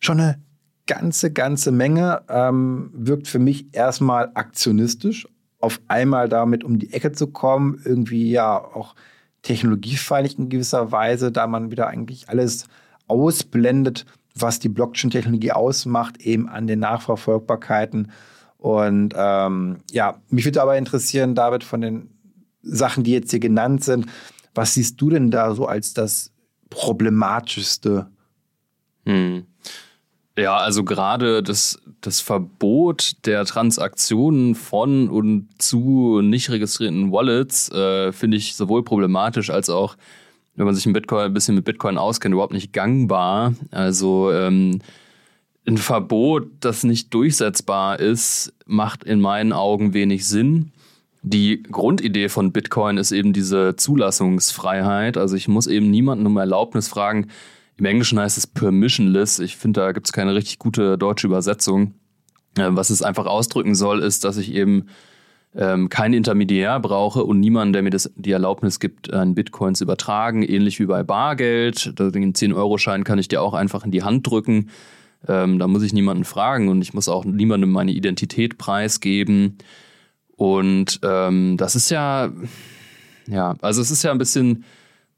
schon 0.00 0.20
eine 0.20 0.38
ganze, 0.86 1.32
ganze 1.32 1.70
Menge. 1.70 2.22
Ähm, 2.28 2.90
wirkt 2.92 3.28
für 3.28 3.38
mich 3.38 3.74
erstmal 3.74 4.32
aktionistisch, 4.34 5.28
auf 5.60 5.80
einmal 5.86 6.28
damit 6.28 6.64
um 6.64 6.78
die 6.78 6.92
Ecke 6.92 7.12
zu 7.12 7.28
kommen, 7.28 7.80
irgendwie 7.84 8.30
ja 8.30 8.58
auch 8.58 8.94
technologiefeindlich 9.42 10.38
in 10.38 10.48
gewisser 10.48 10.92
Weise, 10.92 11.30
da 11.30 11.46
man 11.46 11.70
wieder 11.70 11.86
eigentlich 11.88 12.28
alles 12.28 12.66
ausblendet, 13.06 14.06
was 14.34 14.58
die 14.58 14.68
Blockchain-Technologie 14.68 15.52
ausmacht, 15.52 16.20
eben 16.20 16.48
an 16.48 16.66
den 16.66 16.80
Nachverfolgbarkeiten. 16.80 18.10
Und 18.62 19.12
ähm, 19.16 19.78
ja, 19.90 20.20
mich 20.28 20.44
würde 20.44 20.62
aber 20.62 20.78
interessieren, 20.78 21.34
David, 21.34 21.64
von 21.64 21.80
den 21.80 22.10
Sachen, 22.62 23.02
die 23.02 23.10
jetzt 23.10 23.32
hier 23.32 23.40
genannt 23.40 23.82
sind, 23.82 24.06
was 24.54 24.74
siehst 24.74 25.00
du 25.00 25.10
denn 25.10 25.32
da 25.32 25.52
so 25.56 25.66
als 25.66 25.94
das 25.94 26.30
Problematischste? 26.70 28.06
Hm. 29.04 29.46
Ja, 30.38 30.58
also 30.58 30.84
gerade 30.84 31.42
das, 31.42 31.82
das 32.02 32.20
Verbot 32.20 33.26
der 33.26 33.44
Transaktionen 33.46 34.54
von 34.54 35.08
und 35.08 35.48
zu 35.58 36.20
nicht 36.22 36.48
registrierten 36.48 37.10
Wallets 37.10 37.68
äh, 37.72 38.12
finde 38.12 38.36
ich 38.36 38.54
sowohl 38.54 38.84
problematisch 38.84 39.50
als 39.50 39.70
auch, 39.70 39.96
wenn 40.54 40.66
man 40.66 40.76
sich 40.76 40.86
ein, 40.86 40.92
Bitcoin, 40.92 41.24
ein 41.24 41.34
bisschen 41.34 41.56
mit 41.56 41.64
Bitcoin 41.64 41.98
auskennt, 41.98 42.32
überhaupt 42.32 42.52
nicht 42.52 42.72
gangbar. 42.72 43.54
Also 43.72 44.30
ähm, 44.30 44.78
ein 45.66 45.78
Verbot, 45.78 46.48
das 46.60 46.84
nicht 46.84 47.14
durchsetzbar 47.14 48.00
ist, 48.00 48.52
macht 48.66 49.04
in 49.04 49.20
meinen 49.20 49.52
Augen 49.52 49.94
wenig 49.94 50.26
Sinn. 50.26 50.72
Die 51.22 51.62
Grundidee 51.62 52.28
von 52.28 52.52
Bitcoin 52.52 52.96
ist 52.96 53.12
eben 53.12 53.32
diese 53.32 53.76
Zulassungsfreiheit. 53.76 55.16
Also 55.16 55.36
ich 55.36 55.46
muss 55.46 55.68
eben 55.68 55.90
niemanden 55.90 56.26
um 56.26 56.36
Erlaubnis 56.36 56.88
fragen, 56.88 57.28
im 57.78 57.86
Englischen 57.86 58.18
heißt 58.18 58.38
es 58.38 58.46
permissionless. 58.46 59.38
Ich 59.38 59.56
finde, 59.56 59.80
da 59.80 59.92
gibt 59.92 60.06
es 60.06 60.12
keine 60.12 60.34
richtig 60.34 60.58
gute 60.58 60.98
deutsche 60.98 61.26
Übersetzung. 61.26 61.94
Äh, 62.56 62.68
was 62.70 62.90
es 62.90 63.02
einfach 63.02 63.26
ausdrücken 63.26 63.74
soll, 63.74 64.00
ist, 64.00 64.24
dass 64.24 64.36
ich 64.36 64.52
eben 64.54 64.86
ähm, 65.54 65.88
keinen 65.88 66.14
Intermediär 66.14 66.78
brauche 66.80 67.24
und 67.24 67.40
niemanden, 67.40 67.72
der 67.72 67.82
mir 67.82 67.90
das, 67.90 68.12
die 68.16 68.32
Erlaubnis 68.32 68.80
gibt, 68.80 69.12
einen 69.12 69.34
Bitcoin 69.34 69.74
zu 69.74 69.84
übertragen, 69.84 70.42
ähnlich 70.42 70.80
wie 70.80 70.86
bei 70.86 71.02
Bargeld. 71.02 71.98
Den 71.98 72.34
10-Euro-Schein 72.34 73.04
kann 73.04 73.18
ich 73.18 73.28
dir 73.28 73.42
auch 73.42 73.54
einfach 73.54 73.84
in 73.84 73.90
die 73.90 74.02
Hand 74.02 74.26
drücken. 74.26 74.70
Ähm, 75.28 75.58
da 75.58 75.68
muss 75.68 75.82
ich 75.82 75.92
niemanden 75.92 76.24
fragen 76.24 76.68
und 76.68 76.82
ich 76.82 76.94
muss 76.94 77.08
auch 77.08 77.24
niemandem 77.24 77.70
meine 77.70 77.92
Identität 77.92 78.58
preisgeben. 78.58 79.58
Und 80.36 81.00
ähm, 81.02 81.56
das 81.56 81.76
ist 81.76 81.90
ja, 81.90 82.32
ja, 83.28 83.54
also 83.60 83.80
es 83.80 83.90
ist 83.90 84.02
ja 84.02 84.10
ein 84.10 84.18
bisschen 84.18 84.64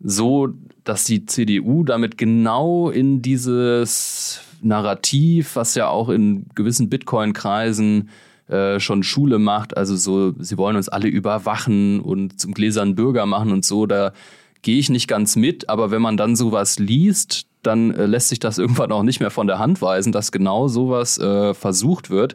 so, 0.01 0.49
dass 0.85 1.05
die 1.05 1.25
CDU 1.25 1.85
damit 1.85 2.19
genau 2.19 2.91
in 2.91 3.23
dieses 3.23 4.41
Narrativ, 4.61 5.57
was 5.57 5.75
ja 5.75 5.89
auch 5.89 6.09
in 6.09 6.47
gewissen 6.55 6.89
Bitcoin-Kreisen 6.91 8.11
äh, 8.49 8.81
schon 8.81 9.03
Schule 9.03 9.39
macht, 9.39 9.77
also 9.77 9.97
so, 9.97 10.35
sie 10.39 10.59
wollen 10.59 10.77
uns 10.77 10.89
alle 10.89 11.09
überwachen 11.09 12.01
und 12.01 12.39
zum 12.39 12.53
gläsernen 12.53 12.95
Bürger 12.95 13.25
machen 13.25 13.53
und 13.53 13.65
so, 13.65 13.87
da 13.87 14.13
gehe 14.61 14.79
ich 14.79 14.91
nicht 14.91 15.09
ganz 15.09 15.37
mit, 15.37 15.69
aber 15.69 15.91
wenn 15.91 16.03
man 16.03 16.17
dann 16.17 16.37
sowas 16.37 16.79
liest, 16.79 17.47
dann 17.67 17.93
äh, 17.93 18.07
lässt 18.07 18.29
sich 18.29 18.39
das 18.39 18.59
irgendwann 18.59 18.93
auch 18.93 19.03
nicht 19.03 19.21
mehr 19.21 19.31
von 19.31 19.47
der 19.47 19.59
Hand 19.59 19.83
weisen, 19.83 20.13
dass 20.13 20.33
genau 20.33 20.69
sowas 20.69 21.19
äh, 21.19 21.55
versucht 21.55 22.11
wird. 22.11 22.35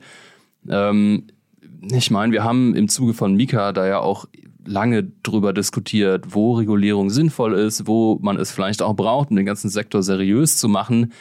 Ähm, 0.68 1.28
ich 1.92 2.12
meine, 2.12 2.34
wir 2.34 2.44
haben 2.44 2.76
im 2.76 2.90
Zuge 2.90 3.14
von 3.14 3.36
Mika 3.36 3.72
da 3.72 3.88
ja 3.88 4.00
auch 4.00 4.26
lange 4.66 5.04
drüber 5.24 5.54
diskutiert, 5.54 6.34
wo 6.34 6.54
Regulierung 6.54 7.10
sinnvoll 7.10 7.54
ist, 7.54 7.88
wo 7.88 8.20
man 8.22 8.38
es 8.38 8.52
vielleicht 8.52 8.82
auch 8.82 8.96
braucht, 8.96 9.30
um 9.30 9.36
den 9.36 9.46
ganzen 9.46 9.70
Sektor 9.70 10.04
seriös 10.04 10.58
zu 10.58 10.68
machen, 10.68 11.14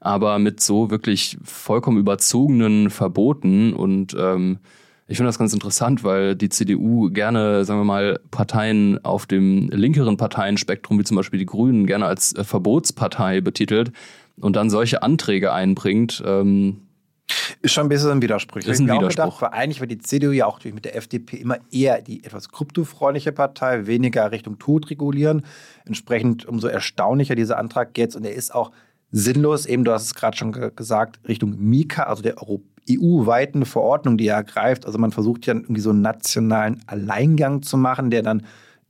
aber 0.00 0.38
mit 0.38 0.60
so 0.60 0.90
wirklich 0.90 1.38
vollkommen 1.42 1.98
überzogenen 1.98 2.90
Verboten 2.90 3.72
und 3.72 4.16
ähm, 4.18 4.58
ich 5.08 5.16
finde 5.18 5.28
das 5.28 5.38
ganz 5.38 5.52
interessant, 5.52 6.02
weil 6.02 6.34
die 6.34 6.48
CDU 6.48 7.10
gerne, 7.10 7.64
sagen 7.64 7.80
wir 7.80 7.84
mal, 7.84 8.20
Parteien 8.30 9.04
auf 9.04 9.26
dem 9.26 9.68
linkeren 9.70 10.16
Parteienspektrum, 10.16 10.98
wie 10.98 11.04
zum 11.04 11.16
Beispiel 11.16 11.38
die 11.38 11.46
Grünen, 11.46 11.86
gerne 11.86 12.06
als 12.06 12.34
äh, 12.34 12.42
Verbotspartei 12.42 13.40
betitelt 13.40 13.92
und 14.40 14.56
dann 14.56 14.68
solche 14.68 15.02
Anträge 15.02 15.52
einbringt. 15.52 16.22
Ähm, 16.26 16.82
ist 17.62 17.72
schon 17.72 17.86
ein 17.86 17.88
bisschen 17.88 18.10
ein 18.10 18.22
Widerspruch. 18.22 18.58
Ist 18.58 18.80
ein 18.80 18.86
Widerspruch. 18.86 19.08
Gedacht, 19.10 19.42
weil 19.42 19.50
eigentlich 19.50 19.80
war 19.80 19.86
die 19.86 19.98
CDU 19.98 20.30
ja 20.30 20.46
auch 20.46 20.62
mit 20.64 20.84
der 20.84 20.96
FDP 20.96 21.36
immer 21.36 21.58
eher 21.70 22.00
die 22.02 22.24
etwas 22.24 22.48
kryptofreundliche 22.48 23.32
Partei, 23.32 23.86
weniger 23.86 24.30
Richtung 24.32 24.58
Tod 24.58 24.90
regulieren. 24.90 25.42
Entsprechend 25.84 26.46
umso 26.46 26.68
erstaunlicher 26.68 27.34
dieser 27.34 27.58
Antrag 27.58 27.96
jetzt. 27.96 28.16
Und 28.16 28.24
er 28.24 28.34
ist 28.34 28.54
auch 28.54 28.72
sinnlos, 29.10 29.66
eben 29.66 29.84
du 29.84 29.92
hast 29.92 30.04
es 30.04 30.14
gerade 30.14 30.36
schon 30.36 30.52
gesagt, 30.52 31.20
Richtung 31.28 31.56
Mika, 31.58 32.04
also 32.04 32.22
der 32.22 32.38
EU-weiten 32.90 33.64
Verordnung, 33.64 34.16
die 34.16 34.28
er 34.28 34.36
ergreift. 34.36 34.86
Also 34.86 34.98
man 34.98 35.12
versucht 35.12 35.46
ja 35.46 35.54
irgendwie 35.54 35.80
so 35.80 35.90
einen 35.90 36.02
nationalen 36.02 36.82
Alleingang 36.86 37.62
zu 37.62 37.76
machen, 37.76 38.10
der 38.10 38.22
dann 38.22 38.42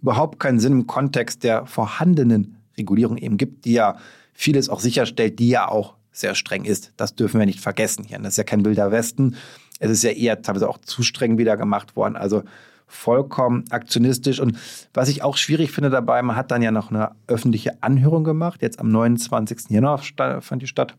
überhaupt 0.03 0.39
keinen 0.39 0.61
Sinn 0.61 0.73
im 0.73 0.87
Kontext 0.87 1.45
der 1.45 1.67
vorhandenen 1.67 2.57
Regulierung 2.77 3.17
eben 3.17 3.37
gibt, 3.39 3.65
die 3.65 3.73
ja 3.73 3.97
vieles 4.35 4.69
auch 4.69 4.81
sicherstellt, 4.81 5.39
die 5.39 5.49
ja 5.49 5.69
auch 5.69 5.95
sehr 6.13 6.35
streng 6.35 6.65
ist. 6.65 6.93
Das 6.97 7.15
dürfen 7.15 7.39
wir 7.39 7.47
nicht 7.47 7.61
vergessen 7.61 8.05
hier. 8.05 8.19
Das 8.19 8.35
ist 8.35 8.39
ja 8.39 8.45
kein 8.45 8.65
wilder 8.65 8.91
Westen. 8.91 9.37
Es 9.79 9.91
ist 9.91 10.03
ja 10.03 10.11
eher 10.11 10.41
teilweise 10.43 10.69
auch 10.69 10.79
zu 10.79 11.03
streng 11.03 11.39
wieder 11.39 11.57
gemacht 11.57 11.97
worden. 11.97 12.17
Also 12.17 12.43
vollkommen 12.87 13.65
aktionistisch. 13.71 14.41
Und 14.41 14.57
was 14.95 15.09
ich 15.09 15.23
auch 15.23 15.37
schwierig 15.37 15.73
finde 15.73 15.91
dabei, 15.91 16.23
man 16.23 16.37
hat 16.37 16.51
dann 16.51 16.63
ja 16.63 16.71
noch 16.71 16.91
eine 16.91 17.11
öffentliche 17.27 17.83
Anhörung 17.83 18.25
gemacht. 18.25 18.63
Jetzt 18.63 18.79
am 18.79 18.91
29. 18.91 19.71
Januar 19.71 20.01
fand 20.41 20.63
die 20.63 20.67
statt. 20.67 20.95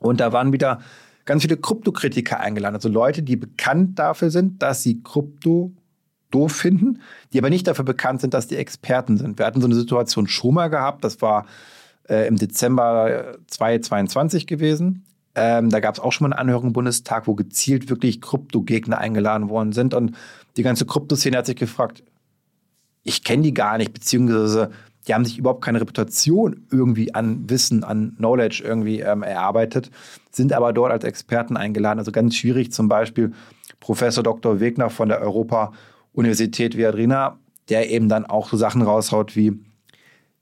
Und 0.00 0.20
da 0.20 0.32
waren 0.32 0.52
wieder 0.52 0.80
ganz 1.24 1.42
viele 1.42 1.56
Kryptokritiker 1.56 2.40
eingeladen. 2.40 2.74
Also 2.74 2.88
Leute, 2.88 3.22
die 3.22 3.36
bekannt 3.36 3.98
dafür 3.98 4.30
sind, 4.30 4.62
dass 4.62 4.82
sie 4.82 5.02
Krypto 5.02 5.72
doof 6.30 6.52
finden, 6.52 7.00
die 7.32 7.38
aber 7.38 7.50
nicht 7.50 7.66
dafür 7.66 7.84
bekannt 7.84 8.20
sind, 8.20 8.34
dass 8.34 8.48
die 8.48 8.56
Experten 8.56 9.18
sind. 9.18 9.38
Wir 9.38 9.46
hatten 9.46 9.60
so 9.60 9.66
eine 9.66 9.74
Situation 9.74 10.26
schon 10.26 10.54
mal 10.54 10.68
gehabt. 10.68 11.04
Das 11.04 11.22
war 11.22 11.46
äh, 12.08 12.26
im 12.26 12.36
Dezember 12.36 13.36
2022 13.46 14.46
gewesen. 14.46 15.04
Ähm, 15.34 15.70
da 15.70 15.80
gab 15.80 15.94
es 15.94 16.00
auch 16.00 16.12
schon 16.12 16.28
mal 16.28 16.34
eine 16.34 16.40
Anhörung 16.40 16.68
im 16.68 16.72
Bundestag, 16.72 17.26
wo 17.26 17.34
gezielt 17.34 17.88
wirklich 17.88 18.20
Kryptogegner 18.20 18.98
eingeladen 18.98 19.48
worden 19.48 19.72
sind. 19.72 19.94
Und 19.94 20.16
die 20.56 20.62
ganze 20.62 20.84
Kryptoszene 20.84 21.38
hat 21.38 21.46
sich 21.46 21.56
gefragt, 21.56 22.02
ich 23.02 23.24
kenne 23.24 23.42
die 23.42 23.54
gar 23.54 23.78
nicht, 23.78 23.92
beziehungsweise 23.92 24.70
die 25.06 25.14
haben 25.14 25.24
sich 25.24 25.38
überhaupt 25.38 25.64
keine 25.64 25.80
Reputation 25.80 26.66
irgendwie 26.70 27.14
an 27.14 27.48
Wissen, 27.48 27.84
an 27.84 28.14
Knowledge 28.16 28.62
irgendwie 28.64 29.00
ähm, 29.00 29.22
erarbeitet, 29.22 29.90
sind 30.30 30.52
aber 30.52 30.72
dort 30.72 30.92
als 30.92 31.04
Experten 31.04 31.56
eingeladen. 31.56 31.98
Also 31.98 32.12
ganz 32.12 32.36
schwierig, 32.36 32.72
zum 32.72 32.88
Beispiel 32.88 33.32
Professor 33.80 34.22
Dr. 34.22 34.60
Wegner 34.60 34.90
von 34.90 35.08
der 35.08 35.20
Europa-Universität 35.20 36.76
Viadrina, 36.76 37.38
der 37.68 37.90
eben 37.90 38.08
dann 38.08 38.26
auch 38.26 38.48
so 38.48 38.56
Sachen 38.56 38.82
raushaut 38.82 39.34
wie, 39.34 39.58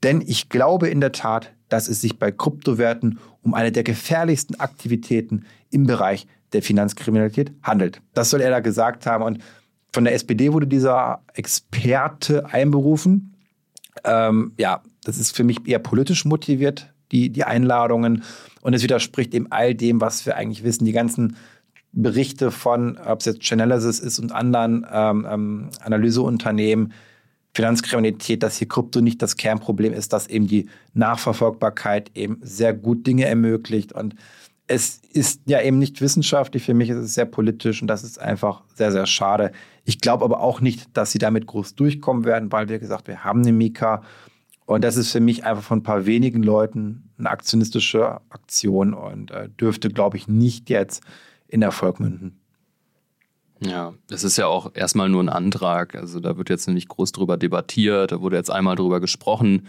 denn 0.03 0.23
ich 0.27 0.49
glaube 0.49 0.89
in 0.89 1.01
der 1.01 1.13
Tat, 1.13 1.53
dass 1.69 1.89
es 1.89 2.01
sich 2.01 2.19
bei 2.19 2.33
Kryptowerten 2.33 3.19
um 3.43 3.55
eine 3.55 3.73
der 3.73 3.83
gefährlichsten 3.83 4.59
Aktivitäten 4.59 5.45
im 5.71 5.87
Bereich 5.87 6.27
der 6.53 6.63
Finanzkriminalität 6.63 7.53
handelt. 7.63 8.03
Das 8.15 8.31
soll 8.31 8.41
er 8.41 8.51
da 8.51 8.61
gesagt 8.61 9.07
haben. 9.07 9.25
Und 9.25 9.39
von 9.93 10.05
der 10.05 10.15
SPD 10.15 10.53
wurde 10.53 10.67
dieser 10.67 11.23
Experte 11.35 12.47
einberufen. 12.47 13.30
Ähm, 14.05 14.53
ja, 14.59 14.83
das 15.05 15.19
ist 15.19 15.35
für 15.37 15.45
mich 15.45 15.67
eher 15.67 15.79
politisch 15.79 16.25
motiviert, 16.25 16.93
die, 17.13 17.31
die 17.31 17.45
Einladungen. 17.45 18.23
Und 18.63 18.75
es 18.75 18.83
widerspricht 18.83 19.35
eben 19.35 19.51
all 19.51 19.75
dem, 19.75 20.01
was 20.01 20.27
wir 20.27 20.37
eigentlich 20.37 20.65
wissen. 20.65 20.85
Die 20.85 20.93
ganzen 20.93 21.37
Berichte 21.93 22.51
von, 22.51 22.99
ob 22.99 23.21
es 23.21 23.27
jetzt 23.27 23.43
Chainalysis 23.43 23.99
ist 23.99 24.19
und 24.19 24.33
anderen 24.33 24.87
ähm, 24.91 25.27
ähm, 25.29 25.71
Analyseunternehmen, 25.81 26.93
Finanzkriminalität, 27.53 28.45
dass 28.45 28.59
hier 28.59 28.69
Krypto 28.69 29.01
nicht 29.01 29.21
das 29.23 29.37
Kernproblem 29.37 29.93
ist, 29.93 30.13
dass 30.13 30.29
eben 30.29 30.47
die 30.47 30.69
Nachverfolgbarkeit 30.95 32.13
eben 32.15 32.39
sehr 32.43 32.75
gut 32.75 33.07
Dinge 33.07 33.25
ermöglicht. 33.25 33.93
Und 33.93 34.15
es 34.71 35.01
ist 35.13 35.43
ja 35.47 35.61
eben 35.61 35.81
nicht 35.81 36.01
wissenschaftlich, 36.01 36.63
für 36.63 36.75
mich 36.75 36.91
ist 36.91 36.99
es 36.99 37.15
sehr 37.15 37.25
politisch 37.25 37.83
und 37.83 37.89
das 37.89 38.05
ist 38.05 38.21
einfach 38.21 38.63
sehr, 38.73 38.93
sehr 38.93 39.05
schade. 39.05 39.51
Ich 39.85 40.01
glaube 40.01 40.25
aber 40.25 40.39
auch 40.41 40.61
nicht, 40.61 40.97
dass 40.97 41.11
sie 41.11 41.19
damit 41.19 41.47
groß 41.47 41.75
durchkommen 41.75 42.25
werden, 42.25 42.53
weil, 42.53 42.69
wie 42.69 42.79
gesagt, 42.79 43.09
wir 43.09 43.25
haben 43.25 43.43
eine 43.43 43.51
Mika 43.51 44.05
und 44.67 44.85
das 44.85 44.97
ist 44.97 45.11
für 45.11 45.19
mich 45.19 45.45
einfach 45.45 45.65
von 45.65 45.79
ein 45.79 45.83
paar 45.83 46.07
wenigen 46.07 46.45
Leuten 46.45 47.11
eine 47.19 47.31
aktionistische 47.31 48.21
Aktion 48.31 48.95
und 48.95 49.33
äh, 49.33 49.49
dürfte, 49.49 49.89
glaube 49.89 50.17
ich, 50.17 50.29
nicht 50.29 50.71
jetzt 50.71 51.03
in 51.49 51.63
Erfolg 51.63 51.99
münden. 51.99 52.39
Ja, 53.59 53.95
es 54.09 54.23
ist 54.23 54.39
ja 54.39 54.47
auch 54.47 54.71
erstmal 54.75 55.09
nur 55.09 55.25
ein 55.25 55.29
Antrag. 55.29 55.97
Also 55.97 56.21
da 56.21 56.39
wird 56.39 56.49
jetzt 56.49 56.69
nicht 56.69 56.89
groß 56.89 57.11
drüber 57.11 57.37
debattiert, 57.37 58.13
da 58.13 58.21
wurde 58.21 58.37
jetzt 58.37 58.53
einmal 58.53 58.77
drüber 58.77 59.01
gesprochen. 59.01 59.67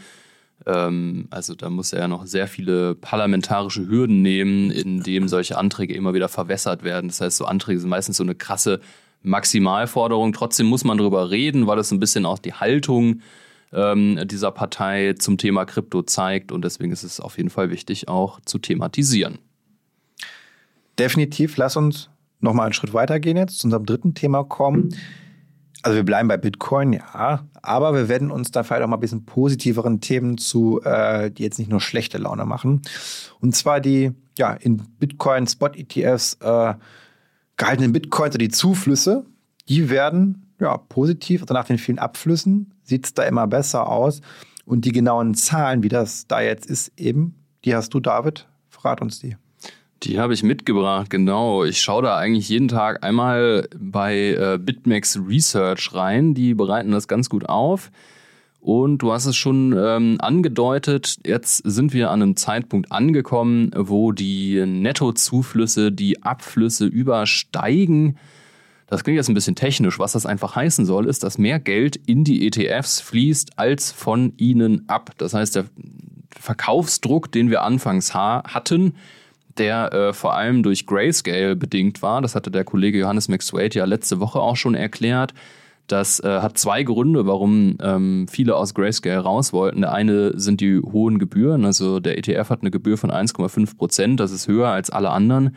Ähm, 0.65 1.27
also 1.29 1.55
da 1.55 1.69
muss 1.69 1.93
er 1.93 2.01
ja 2.01 2.07
noch 2.07 2.25
sehr 2.25 2.47
viele 2.47 2.95
parlamentarische 2.95 3.87
Hürden 3.87 4.21
nehmen, 4.21 4.71
indem 4.71 5.27
solche 5.27 5.57
Anträge 5.57 5.93
immer 5.93 6.13
wieder 6.13 6.29
verwässert 6.29 6.83
werden. 6.83 7.07
Das 7.07 7.21
heißt, 7.21 7.37
so 7.37 7.45
Anträge 7.45 7.79
sind 7.79 7.89
meistens 7.89 8.17
so 8.17 8.23
eine 8.23 8.35
krasse 8.35 8.81
Maximalforderung. 9.23 10.33
Trotzdem 10.33 10.67
muss 10.67 10.83
man 10.83 10.97
darüber 10.97 11.29
reden, 11.29 11.67
weil 11.67 11.79
es 11.79 11.91
ein 11.91 11.99
bisschen 11.99 12.25
auch 12.25 12.39
die 12.39 12.53
Haltung 12.53 13.21
ähm, 13.73 14.19
dieser 14.25 14.51
Partei 14.51 15.13
zum 15.17 15.37
Thema 15.37 15.65
Krypto 15.65 16.03
zeigt. 16.03 16.51
Und 16.51 16.63
deswegen 16.63 16.91
ist 16.91 17.03
es 17.03 17.19
auf 17.19 17.37
jeden 17.37 17.49
Fall 17.49 17.69
wichtig, 17.69 18.07
auch 18.07 18.39
zu 18.45 18.59
thematisieren. 18.59 19.37
Definitiv. 20.99 21.57
Lass 21.57 21.77
uns 21.77 22.09
noch 22.39 22.53
mal 22.53 22.65
einen 22.65 22.73
Schritt 22.73 22.93
weitergehen 22.93 23.37
jetzt, 23.37 23.59
zu 23.59 23.67
unserem 23.67 23.85
dritten 23.85 24.13
Thema 24.13 24.43
kommen. 24.43 24.95
Also 25.83 25.95
wir 25.95 26.03
bleiben 26.03 26.27
bei 26.27 26.37
Bitcoin, 26.37 26.93
ja, 26.93 27.47
aber 27.61 27.93
wir 27.93 28.07
werden 28.07 28.29
uns 28.29 28.51
da 28.51 28.63
vielleicht 28.63 28.83
auch 28.83 28.87
mal 28.87 28.97
ein 28.97 29.01
bisschen 29.01 29.25
positiveren 29.25 29.99
Themen 29.99 30.37
zu, 30.37 30.81
äh, 30.83 31.31
die 31.31 31.43
jetzt 31.43 31.57
nicht 31.57 31.71
nur 31.71 31.81
schlechte 31.81 32.19
Laune 32.19 32.45
machen. 32.45 32.81
Und 33.39 33.55
zwar 33.55 33.79
die, 33.79 34.11
ja, 34.37 34.53
in 34.53 34.77
Bitcoin 34.99 35.47
Spot 35.47 35.69
ETFs 35.69 36.37
äh, 36.41 36.75
gehaltenen 37.57 37.93
Bitcoins, 37.93 38.37
die 38.37 38.49
Zuflüsse, 38.49 39.25
die 39.69 39.89
werden 39.89 40.53
ja 40.59 40.77
positiv, 40.77 41.41
also 41.41 41.53
nach 41.53 41.65
den 41.65 41.77
vielen 41.77 41.99
Abflüssen 41.99 42.73
sieht 42.83 43.05
es 43.05 43.13
da 43.13 43.23
immer 43.23 43.47
besser 43.47 43.89
aus. 43.89 44.21
Und 44.65 44.85
die 44.85 44.91
genauen 44.91 45.33
Zahlen, 45.33 45.83
wie 45.83 45.89
das 45.89 46.27
da 46.27 46.41
jetzt 46.41 46.67
ist, 46.67 46.91
eben, 46.97 47.35
die 47.65 47.75
hast 47.75 47.93
du, 47.93 47.99
David. 47.99 48.47
Verrat 48.69 49.01
uns 49.01 49.19
die. 49.19 49.35
Die 50.03 50.19
habe 50.19 50.33
ich 50.33 50.41
mitgebracht, 50.41 51.11
genau. 51.11 51.63
Ich 51.63 51.79
schaue 51.79 52.01
da 52.01 52.17
eigentlich 52.17 52.49
jeden 52.49 52.67
Tag 52.67 53.03
einmal 53.03 53.69
bei 53.77 54.31
äh, 54.31 54.57
BitMEX 54.59 55.19
Research 55.27 55.93
rein. 55.93 56.33
Die 56.33 56.55
bereiten 56.55 56.91
das 56.91 57.07
ganz 57.07 57.29
gut 57.29 57.47
auf. 57.47 57.91
Und 58.59 58.99
du 58.99 59.11
hast 59.11 59.25
es 59.25 59.35
schon 59.35 59.75
ähm, 59.77 60.17
angedeutet, 60.19 61.17
jetzt 61.25 61.57
sind 61.57 61.93
wir 61.93 62.09
an 62.09 62.21
einem 62.21 62.35
Zeitpunkt 62.35 62.91
angekommen, 62.91 63.71
wo 63.75 64.11
die 64.11 64.63
Nettozuflüsse 64.65 65.91
die 65.91 66.21
Abflüsse 66.23 66.85
übersteigen. 66.85 68.17
Das 68.87 69.03
klingt 69.03 69.17
jetzt 69.17 69.29
ein 69.29 69.35
bisschen 69.35 69.55
technisch. 69.55 69.99
Was 69.99 70.11
das 70.11 70.25
einfach 70.25 70.55
heißen 70.55 70.85
soll, 70.85 71.07
ist, 71.07 71.23
dass 71.23 71.37
mehr 71.37 71.59
Geld 71.59 71.95
in 71.95 72.23
die 72.23 72.47
ETFs 72.47 73.01
fließt 73.01 73.57
als 73.57 73.91
von 73.91 74.33
ihnen 74.37 74.87
ab. 74.89 75.11
Das 75.17 75.33
heißt, 75.33 75.55
der 75.55 75.65
Verkaufsdruck, 76.31 77.31
den 77.31 77.49
wir 77.49 77.61
anfangs 77.61 78.13
ha 78.13 78.43
hatten, 78.47 78.93
der 79.57 79.93
äh, 79.93 80.13
vor 80.13 80.35
allem 80.35 80.63
durch 80.63 80.85
Grayscale 80.85 81.55
bedingt 81.55 82.01
war. 82.01 82.21
Das 82.21 82.35
hatte 82.35 82.51
der 82.51 82.63
Kollege 82.63 82.99
Johannes 82.99 83.27
McSwade 83.27 83.77
ja 83.77 83.85
letzte 83.85 84.19
Woche 84.19 84.39
auch 84.39 84.55
schon 84.55 84.75
erklärt. 84.75 85.33
Das 85.87 86.21
äh, 86.21 86.39
hat 86.39 86.57
zwei 86.57 86.83
Gründe, 86.83 87.25
warum 87.25 87.77
ähm, 87.81 88.27
viele 88.29 88.55
aus 88.55 88.73
Grayscale 88.73 89.19
raus 89.19 89.51
wollten. 89.51 89.81
Der 89.81 89.91
eine 89.91 90.39
sind 90.39 90.61
die 90.61 90.79
hohen 90.79 91.19
Gebühren. 91.19 91.65
Also 91.65 91.99
der 91.99 92.17
ETF 92.17 92.49
hat 92.49 92.61
eine 92.61 92.71
Gebühr 92.71 92.97
von 92.97 93.11
1,5 93.11 93.77
Prozent. 93.77 94.19
Das 94.19 94.31
ist 94.31 94.47
höher 94.47 94.69
als 94.69 94.89
alle 94.89 95.09
anderen. 95.09 95.55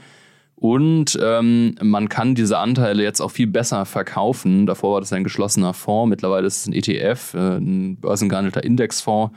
Und 0.56 1.18
ähm, 1.22 1.76
man 1.82 2.08
kann 2.08 2.34
diese 2.34 2.58
Anteile 2.58 3.02
jetzt 3.02 3.20
auch 3.20 3.30
viel 3.30 3.46
besser 3.46 3.84
verkaufen. 3.84 4.66
Davor 4.66 4.94
war 4.94 5.00
das 5.00 5.12
ein 5.12 5.24
geschlossener 5.24 5.74
Fonds. 5.74 6.10
Mittlerweile 6.10 6.46
ist 6.46 6.58
es 6.58 6.66
ein 6.66 6.72
ETF, 6.72 7.34
äh, 7.34 7.56
ein 7.58 7.96
börsengehandelter 7.96 8.64
Indexfonds. 8.64 9.36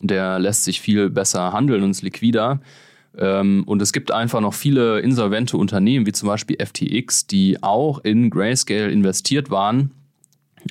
Der 0.00 0.38
lässt 0.38 0.64
sich 0.64 0.80
viel 0.80 1.10
besser 1.10 1.52
handeln 1.52 1.82
und 1.82 1.90
ist 1.90 2.02
liquider. 2.02 2.60
Ähm, 3.16 3.64
und 3.66 3.82
es 3.82 3.92
gibt 3.92 4.12
einfach 4.12 4.40
noch 4.40 4.54
viele 4.54 5.00
insolvente 5.00 5.56
Unternehmen, 5.56 6.06
wie 6.06 6.12
zum 6.12 6.28
Beispiel 6.28 6.56
FTX, 6.64 7.26
die 7.26 7.62
auch 7.62 7.98
in 7.98 8.30
Grayscale 8.30 8.90
investiert 8.90 9.50
waren. 9.50 9.92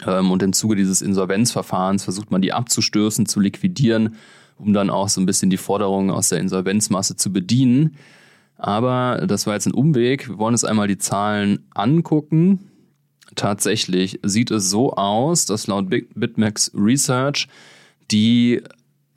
Ähm, 0.05 0.31
und 0.31 0.43
im 0.43 0.53
Zuge 0.53 0.75
dieses 0.75 1.01
Insolvenzverfahrens 1.01 2.03
versucht 2.03 2.31
man 2.31 2.41
die 2.41 2.53
abzustößen, 2.53 3.25
zu 3.25 3.39
liquidieren, 3.39 4.15
um 4.57 4.73
dann 4.73 4.89
auch 4.89 5.09
so 5.09 5.19
ein 5.19 5.25
bisschen 5.25 5.49
die 5.49 5.57
Forderungen 5.57 6.11
aus 6.11 6.29
der 6.29 6.39
Insolvenzmasse 6.39 7.15
zu 7.15 7.31
bedienen. 7.31 7.95
Aber 8.57 9.25
das 9.25 9.47
war 9.47 9.53
jetzt 9.53 9.67
ein 9.67 9.73
Umweg. 9.73 10.27
Wir 10.27 10.37
wollen 10.37 10.53
uns 10.53 10.65
einmal 10.65 10.87
die 10.87 10.97
Zahlen 10.97 11.65
angucken. 11.73 12.69
Tatsächlich 13.35 14.19
sieht 14.23 14.51
es 14.51 14.69
so 14.69 14.93
aus, 14.93 15.45
dass 15.45 15.67
laut 15.67 15.89
BitMEX 15.89 16.71
Research 16.75 17.47
die 18.11 18.61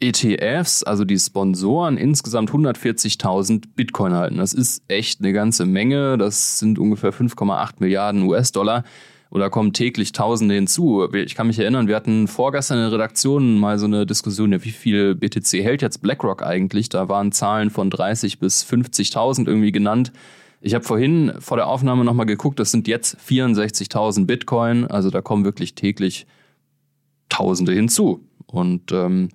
ETFs, 0.02 0.82
also 0.82 1.04
die 1.04 1.18
Sponsoren, 1.18 1.96
insgesamt 1.96 2.50
140.000 2.50 3.66
Bitcoin 3.76 4.12
halten. 4.12 4.38
Das 4.38 4.52
ist 4.52 4.82
echt 4.88 5.20
eine 5.20 5.32
ganze 5.32 5.64
Menge. 5.64 6.18
Das 6.18 6.58
sind 6.58 6.78
ungefähr 6.78 7.12
5,8 7.12 7.74
Milliarden 7.78 8.22
US-Dollar. 8.24 8.82
Und 9.30 9.40
da 9.40 9.48
kommen 9.48 9.72
täglich 9.72 10.12
Tausende 10.12 10.54
hinzu. 10.54 11.08
Ich 11.14 11.34
kann 11.36 11.46
mich 11.46 11.58
erinnern, 11.58 11.86
wir 11.88 11.96
hatten 11.96 12.28
vorgestern 12.28 12.78
in 12.78 12.84
der 12.84 12.92
Redaktion 12.92 13.58
mal 13.58 13.78
so 13.78 13.86
eine 13.86 14.04
Diskussion, 14.04 14.52
wie 14.52 14.70
viel 14.72 15.14
BTC 15.14 15.62
hält 15.62 15.80
jetzt 15.80 16.02
BlackRock 16.02 16.42
eigentlich? 16.42 16.90
Da 16.90 17.08
waren 17.08 17.32
Zahlen 17.32 17.70
von 17.70 17.88
30 17.88 18.40
bis 18.40 18.62
50.000 18.62 19.46
irgendwie 19.46 19.72
genannt. 19.72 20.12
Ich 20.60 20.74
habe 20.74 20.84
vorhin 20.84 21.32
vor 21.38 21.56
der 21.56 21.68
Aufnahme 21.68 22.04
nochmal 22.04 22.26
geguckt, 22.26 22.58
das 22.58 22.72
sind 22.72 22.88
jetzt 22.88 23.16
64.000 23.26 24.26
Bitcoin. 24.26 24.86
Also 24.86 25.10
da 25.10 25.22
kommen 25.22 25.44
wirklich 25.44 25.74
täglich 25.76 26.26
Tausende 27.28 27.72
hinzu. 27.72 28.28
Und 28.46 28.92
ähm, 28.92 29.30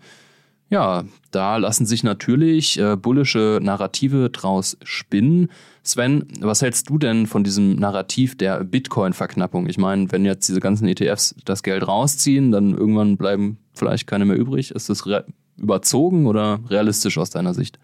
ja, 0.70 1.06
da 1.32 1.58
lassen 1.58 1.86
sich 1.86 2.04
natürlich 2.04 2.78
äh, 2.80 2.96
bullische 2.96 3.60
Narrative 3.62 4.30
draus 4.30 4.78
spinnen. 4.84 5.50
Sven, 5.84 6.28
was 6.42 6.62
hältst 6.62 6.90
du 6.90 6.98
denn 6.98 7.26
von 7.28 7.44
diesem 7.44 7.76
Narrativ 7.76 8.38
der 8.38 8.64
Bitcoin-Verknappung? 8.64 9.68
Ich 9.68 9.78
meine, 9.78 10.12
wenn 10.12 10.26
jetzt 10.26 10.50
diese 10.50 10.60
ganzen 10.60 10.88
ETFs 10.88 11.36
das 11.46 11.64
Geld 11.64 11.88
rausziehen, 11.88 12.52
dann 12.52 12.74
irgendwann 12.76 13.16
bleiben 13.16 13.60
vielleicht 13.74 14.08
keine 14.08 14.26
mehr 14.26 14.38
übrig. 14.38 14.72
Ist 14.72 14.90
das 14.90 15.04
überzogen 15.58 16.26
oder 16.26 16.60
realistisch 16.70 17.18
aus 17.18 17.30
deiner 17.30 17.54
Sicht? 17.54 17.80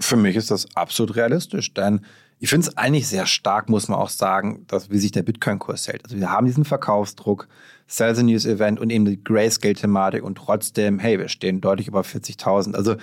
Für 0.00 0.16
mich 0.16 0.36
ist 0.36 0.50
das 0.50 0.66
absolut 0.74 1.16
realistisch, 1.16 1.74
denn 1.74 2.00
ich 2.40 2.50
finde 2.50 2.68
es 2.68 2.76
eigentlich 2.76 3.08
sehr 3.08 3.26
stark, 3.26 3.68
muss 3.68 3.88
man 3.88 3.98
auch 3.98 4.08
sagen, 4.08 4.64
dass, 4.66 4.90
wie 4.90 4.98
sich 4.98 5.12
der 5.12 5.22
Bitcoin-Kurs 5.22 5.88
hält. 5.88 6.04
Also 6.04 6.16
wir 6.16 6.30
haben 6.30 6.46
diesen 6.46 6.64
Verkaufsdruck, 6.64 7.48
Sales 7.86 8.22
News 8.22 8.44
Event 8.46 8.80
und 8.80 8.90
eben 8.90 9.04
die 9.04 9.22
Grayscale-Thematik 9.22 10.22
und 10.22 10.36
trotzdem, 10.36 10.98
hey, 10.98 11.18
wir 11.18 11.28
stehen 11.28 11.60
deutlich 11.60 11.88
über 11.88 12.00
40.000. 12.00 12.74
Also 12.74 12.96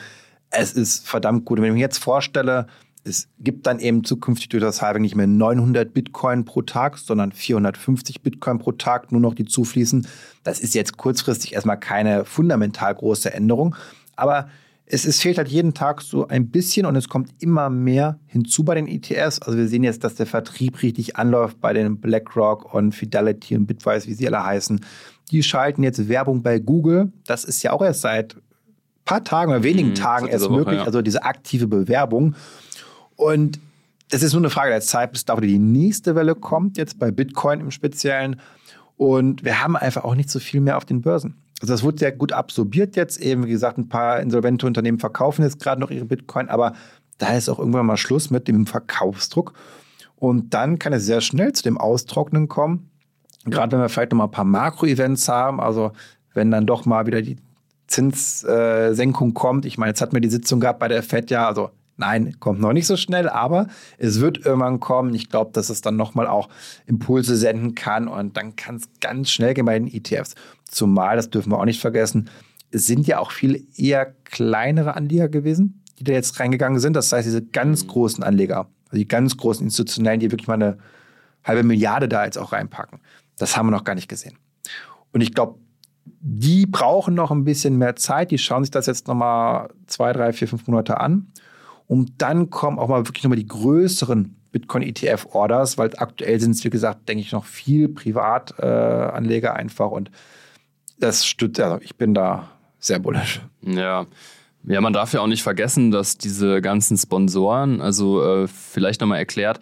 es 0.49 0.73
ist 0.73 1.07
verdammt 1.07 1.45
gut. 1.45 1.57
Und 1.57 1.63
wenn 1.63 1.71
ich 1.71 1.75
mir 1.75 1.81
jetzt 1.81 1.97
vorstelle, 1.97 2.67
es 3.03 3.29
gibt 3.39 3.65
dann 3.65 3.79
eben 3.79 4.03
zukünftig 4.03 4.49
durch 4.49 4.61
das 4.61 4.81
Halving 4.81 5.01
nicht 5.01 5.15
mehr 5.15 5.27
900 5.27 5.93
Bitcoin 5.93 6.45
pro 6.45 6.61
Tag, 6.61 6.97
sondern 6.97 7.31
450 7.31 8.21
Bitcoin 8.21 8.59
pro 8.59 8.73
Tag 8.73 9.11
nur 9.11 9.21
noch, 9.21 9.33
die 9.33 9.45
zufließen. 9.45 10.07
Das 10.43 10.59
ist 10.59 10.75
jetzt 10.75 10.97
kurzfristig 10.97 11.53
erstmal 11.53 11.79
keine 11.79 12.25
fundamental 12.25 12.93
große 12.93 13.33
Änderung. 13.33 13.75
Aber 14.15 14.49
es, 14.91 15.05
es 15.05 15.21
fehlt 15.21 15.37
halt 15.37 15.47
jeden 15.47 15.73
Tag 15.73 16.01
so 16.01 16.27
ein 16.27 16.49
bisschen 16.49 16.85
und 16.85 16.97
es 16.97 17.07
kommt 17.07 17.31
immer 17.39 17.69
mehr 17.69 18.19
hinzu 18.27 18.65
bei 18.65 18.75
den 18.75 18.87
ETFs. 18.87 19.41
Also 19.41 19.57
wir 19.57 19.67
sehen 19.67 19.83
jetzt, 19.83 20.03
dass 20.03 20.15
der 20.15 20.25
Vertrieb 20.25 20.81
richtig 20.83 21.15
anläuft 21.15 21.61
bei 21.61 21.71
den 21.71 21.97
BlackRock 21.97 22.73
und 22.73 22.91
Fidelity 22.91 23.55
und 23.55 23.67
Bitwise, 23.67 24.07
wie 24.07 24.13
sie 24.13 24.27
alle 24.27 24.43
heißen. 24.43 24.81
Die 25.31 25.43
schalten 25.43 25.83
jetzt 25.83 26.09
Werbung 26.09 26.43
bei 26.43 26.59
Google. 26.59 27.13
Das 27.25 27.45
ist 27.45 27.63
ja 27.63 27.71
auch 27.71 27.81
erst 27.81 28.01
seit 28.01 28.35
paar 29.05 29.23
Tagen 29.23 29.51
oder 29.51 29.63
wenigen 29.63 29.89
mhm, 29.89 29.95
Tagen 29.95 30.27
erst 30.27 30.45
Woche, 30.45 30.57
möglich. 30.57 30.79
Ja. 30.79 30.85
Also 30.85 31.01
diese 31.01 31.23
aktive 31.23 31.67
Bewerbung. 31.67 32.35
Und 33.15 33.59
es 34.09 34.23
ist 34.23 34.33
nur 34.33 34.41
eine 34.41 34.49
Frage 34.49 34.71
der 34.71 34.81
Zeit, 34.81 35.13
bis 35.13 35.23
da 35.23 35.37
die 35.37 35.57
nächste 35.57 36.15
Welle 36.15 36.35
kommt, 36.35 36.77
jetzt 36.77 36.99
bei 36.99 37.11
Bitcoin 37.11 37.61
im 37.61 37.71
Speziellen. 37.71 38.41
Und 38.97 39.45
wir 39.45 39.63
haben 39.63 39.77
einfach 39.77 40.03
auch 40.03 40.15
nicht 40.15 40.29
so 40.29 40.39
viel 40.39 40.59
mehr 40.59 40.75
auf 40.75 40.83
den 40.83 41.01
Börsen. 41.01 41.37
Also 41.61 41.73
das 41.73 41.83
wurde 41.83 41.99
sehr 41.99 42.11
gut 42.11 42.33
absorbiert 42.33 42.95
jetzt 42.95 43.21
eben. 43.21 43.45
Wie 43.45 43.51
gesagt, 43.51 43.77
ein 43.77 43.87
paar 43.87 44.19
insolvente 44.19 44.65
Unternehmen 44.65 44.99
verkaufen 44.99 45.43
jetzt 45.43 45.59
gerade 45.59 45.79
noch 45.79 45.91
ihre 45.91 46.05
Bitcoin, 46.05 46.49
aber 46.49 46.73
da 47.19 47.37
ist 47.37 47.49
auch 47.49 47.59
irgendwann 47.59 47.85
mal 47.85 47.97
Schluss 47.97 48.31
mit 48.31 48.47
dem 48.47 48.65
Verkaufsdruck. 48.65 49.53
Und 50.15 50.53
dann 50.53 50.79
kann 50.79 50.91
es 50.91 51.05
sehr 51.05 51.21
schnell 51.21 51.53
zu 51.53 51.63
dem 51.63 51.77
Austrocknen 51.77 52.47
kommen. 52.47 52.89
Gerade 53.45 53.73
wenn 53.73 53.79
wir 53.79 53.89
vielleicht 53.89 54.11
noch 54.11 54.17
mal 54.17 54.25
ein 54.25 54.31
paar 54.31 54.43
Makro-Events 54.43 55.27
haben, 55.29 55.59
also 55.59 55.91
wenn 56.33 56.51
dann 56.51 56.65
doch 56.65 56.85
mal 56.85 57.05
wieder 57.05 57.21
die 57.21 57.37
Zinssenkung 57.87 59.33
kommt. 59.33 59.65
Ich 59.65 59.77
meine, 59.77 59.91
jetzt 59.91 60.01
hatten 60.01 60.13
wir 60.13 60.21
die 60.21 60.29
Sitzung 60.29 60.59
gehabt 60.59 60.79
bei 60.79 60.87
der 60.87 61.03
FED 61.03 61.29
ja, 61.29 61.47
also 61.47 61.69
Nein, 62.01 62.39
kommt 62.39 62.59
noch 62.59 62.73
nicht 62.73 62.87
so 62.87 62.97
schnell, 62.97 63.29
aber 63.29 63.67
es 63.99 64.21
wird 64.21 64.43
irgendwann 64.43 64.79
kommen. 64.79 65.13
Ich 65.13 65.29
glaube, 65.29 65.51
dass 65.53 65.69
es 65.69 65.81
dann 65.81 65.97
nochmal 65.97 66.25
auch 66.25 66.49
Impulse 66.87 67.37
senden 67.37 67.75
kann 67.75 68.07
und 68.07 68.37
dann 68.37 68.55
kann 68.55 68.77
es 68.77 68.89
ganz 69.01 69.29
schnell 69.29 69.53
gehen 69.53 69.65
bei 69.65 69.77
den 69.77 69.87
ETFs. 69.87 70.33
Zumal, 70.65 71.15
das 71.15 71.29
dürfen 71.29 71.51
wir 71.51 71.59
auch 71.59 71.65
nicht 71.65 71.79
vergessen, 71.79 72.27
es 72.71 72.87
sind 72.87 73.05
ja 73.05 73.19
auch 73.19 73.31
viele 73.31 73.59
eher 73.77 74.15
kleinere 74.23 74.95
Anleger 74.95 75.29
gewesen, 75.29 75.83
die 75.99 76.03
da 76.03 76.13
jetzt 76.13 76.39
reingegangen 76.39 76.79
sind. 76.79 76.95
Das 76.95 77.11
heißt, 77.11 77.27
diese 77.27 77.45
ganz 77.45 77.83
mhm. 77.83 77.89
großen 77.89 78.23
Anleger, 78.23 78.67
also 78.85 78.97
die 78.97 79.07
ganz 79.07 79.37
großen 79.37 79.63
institutionellen, 79.63 80.19
die 80.19 80.31
wirklich 80.31 80.47
mal 80.47 80.55
eine 80.55 80.79
halbe 81.43 81.61
Milliarde 81.61 82.09
da 82.09 82.25
jetzt 82.25 82.39
auch 82.39 82.51
reinpacken, 82.51 82.99
das 83.37 83.55
haben 83.55 83.67
wir 83.67 83.71
noch 83.71 83.83
gar 83.83 83.93
nicht 83.93 84.07
gesehen. 84.07 84.39
Und 85.13 85.21
ich 85.21 85.35
glaube, 85.35 85.59
die 86.19 86.65
brauchen 86.65 87.13
noch 87.13 87.29
ein 87.29 87.43
bisschen 87.43 87.77
mehr 87.77 87.95
Zeit. 87.95 88.31
Die 88.31 88.39
schauen 88.39 88.63
sich 88.63 88.71
das 88.71 88.87
jetzt 88.87 89.07
nochmal 89.07 89.69
zwei, 89.85 90.13
drei, 90.13 90.33
vier, 90.33 90.47
fünf 90.47 90.65
Monate 90.65 90.99
an. 90.99 91.27
Und 91.91 92.13
dann 92.19 92.49
kommen 92.49 92.79
auch 92.79 92.87
mal 92.87 93.05
wirklich 93.05 93.25
nochmal 93.25 93.37
die 93.37 93.49
größeren 93.49 94.33
Bitcoin-ETF-Orders, 94.53 95.77
weil 95.77 95.91
aktuell 95.97 96.39
sind 96.39 96.51
es, 96.51 96.63
wie 96.63 96.69
gesagt, 96.69 97.09
denke 97.09 97.21
ich, 97.21 97.33
noch 97.33 97.43
viel 97.43 97.89
Privatanleger 97.89 99.49
äh, 99.49 99.57
einfach. 99.57 99.91
Und 99.91 100.09
das 100.99 101.25
stützt, 101.25 101.59
also 101.59 101.81
ich 101.81 101.97
bin 101.97 102.13
da 102.13 102.47
sehr 102.79 102.99
bullisch. 102.99 103.41
Ja. 103.63 104.05
Ja, 104.63 104.79
man 104.79 104.93
darf 104.93 105.11
ja 105.11 105.19
auch 105.19 105.27
nicht 105.27 105.43
vergessen, 105.43 105.91
dass 105.91 106.17
diese 106.17 106.61
ganzen 106.61 106.95
Sponsoren, 106.95 107.81
also 107.81 108.23
äh, 108.23 108.47
vielleicht 108.47 109.01
nochmal 109.01 109.19
erklärt, 109.19 109.59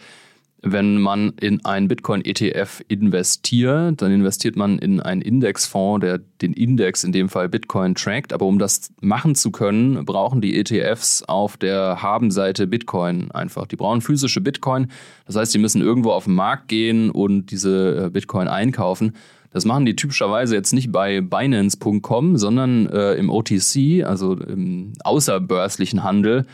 wenn 0.62 1.00
man 1.00 1.34
in 1.40 1.64
einen 1.64 1.88
Bitcoin-ETF 1.88 2.84
investiert, 2.90 4.02
dann 4.02 4.12
investiert 4.12 4.58
man 4.58 4.78
in 4.78 5.00
einen 5.00 5.22
Indexfonds, 5.22 6.02
der 6.02 6.20
den 6.42 6.54
Index, 6.54 7.04
in 7.04 7.14
dem 7.14 7.30
Fall 7.30 7.48
Bitcoin, 7.48 7.96
trackt. 7.96 8.34
Aber 8.34 8.46
um 8.46 8.60
das 8.60 8.92
machen 9.00 9.36
zu 9.36 9.52
können, 9.52 10.04
brauchen 10.06 10.42
die 10.42 10.60
ETFs 10.60 11.24
auf 11.24 11.56
der 11.56 12.02
Habenseite 12.02 12.68
Bitcoin 12.68 13.32
einfach. 13.32 13.68
Die 13.68 13.78
brauchen 13.78 14.02
physische 14.02 14.42
Bitcoin. 14.42 14.88
Das 15.26 15.38
heißt, 15.38 15.54
die 15.54 15.60
müssen 15.60 15.82
irgendwo 15.82 16.12
auf 16.12 16.26
den 16.26 16.36
Markt 16.36 16.68
gehen 16.68 17.10
und 17.10 17.52
diese 17.52 18.06
äh, 18.06 18.10
Bitcoin 18.10 18.48
einkaufen. 18.50 19.14
Das 19.52 19.66
machen 19.66 19.86
die 19.86 19.96
typischerweise 19.96 20.56
jetzt 20.56 20.74
nicht 20.74 20.92
bei 20.92 21.22
Binance.com, 21.22 22.38
sondern 22.38 22.86
äh, 22.88 23.14
im 23.14 23.30
OTC, 23.30 24.04
also 24.06 24.34
im 24.34 24.94
außerbörslichen 25.04 26.04
Handel. 26.04 26.46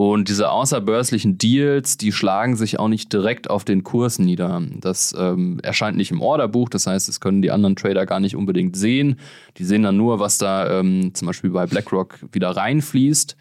Und 0.00 0.30
diese 0.30 0.50
außerbörslichen 0.50 1.36
Deals, 1.36 1.98
die 1.98 2.10
schlagen 2.10 2.56
sich 2.56 2.78
auch 2.78 2.88
nicht 2.88 3.12
direkt 3.12 3.50
auf 3.50 3.66
den 3.66 3.84
Kurs 3.84 4.18
nieder. 4.18 4.62
Das 4.80 5.14
ähm, 5.14 5.60
erscheint 5.62 5.98
nicht 5.98 6.10
im 6.10 6.22
Orderbuch, 6.22 6.70
das 6.70 6.86
heißt, 6.86 7.06
das 7.06 7.20
können 7.20 7.42
die 7.42 7.50
anderen 7.50 7.76
Trader 7.76 8.06
gar 8.06 8.18
nicht 8.18 8.34
unbedingt 8.34 8.78
sehen. 8.78 9.16
Die 9.58 9.64
sehen 9.64 9.82
dann 9.82 9.98
nur, 9.98 10.18
was 10.18 10.38
da 10.38 10.80
ähm, 10.80 11.12
zum 11.12 11.26
Beispiel 11.26 11.50
bei 11.50 11.66
BlackRock 11.66 12.18
wieder 12.32 12.48
reinfließt. 12.48 13.36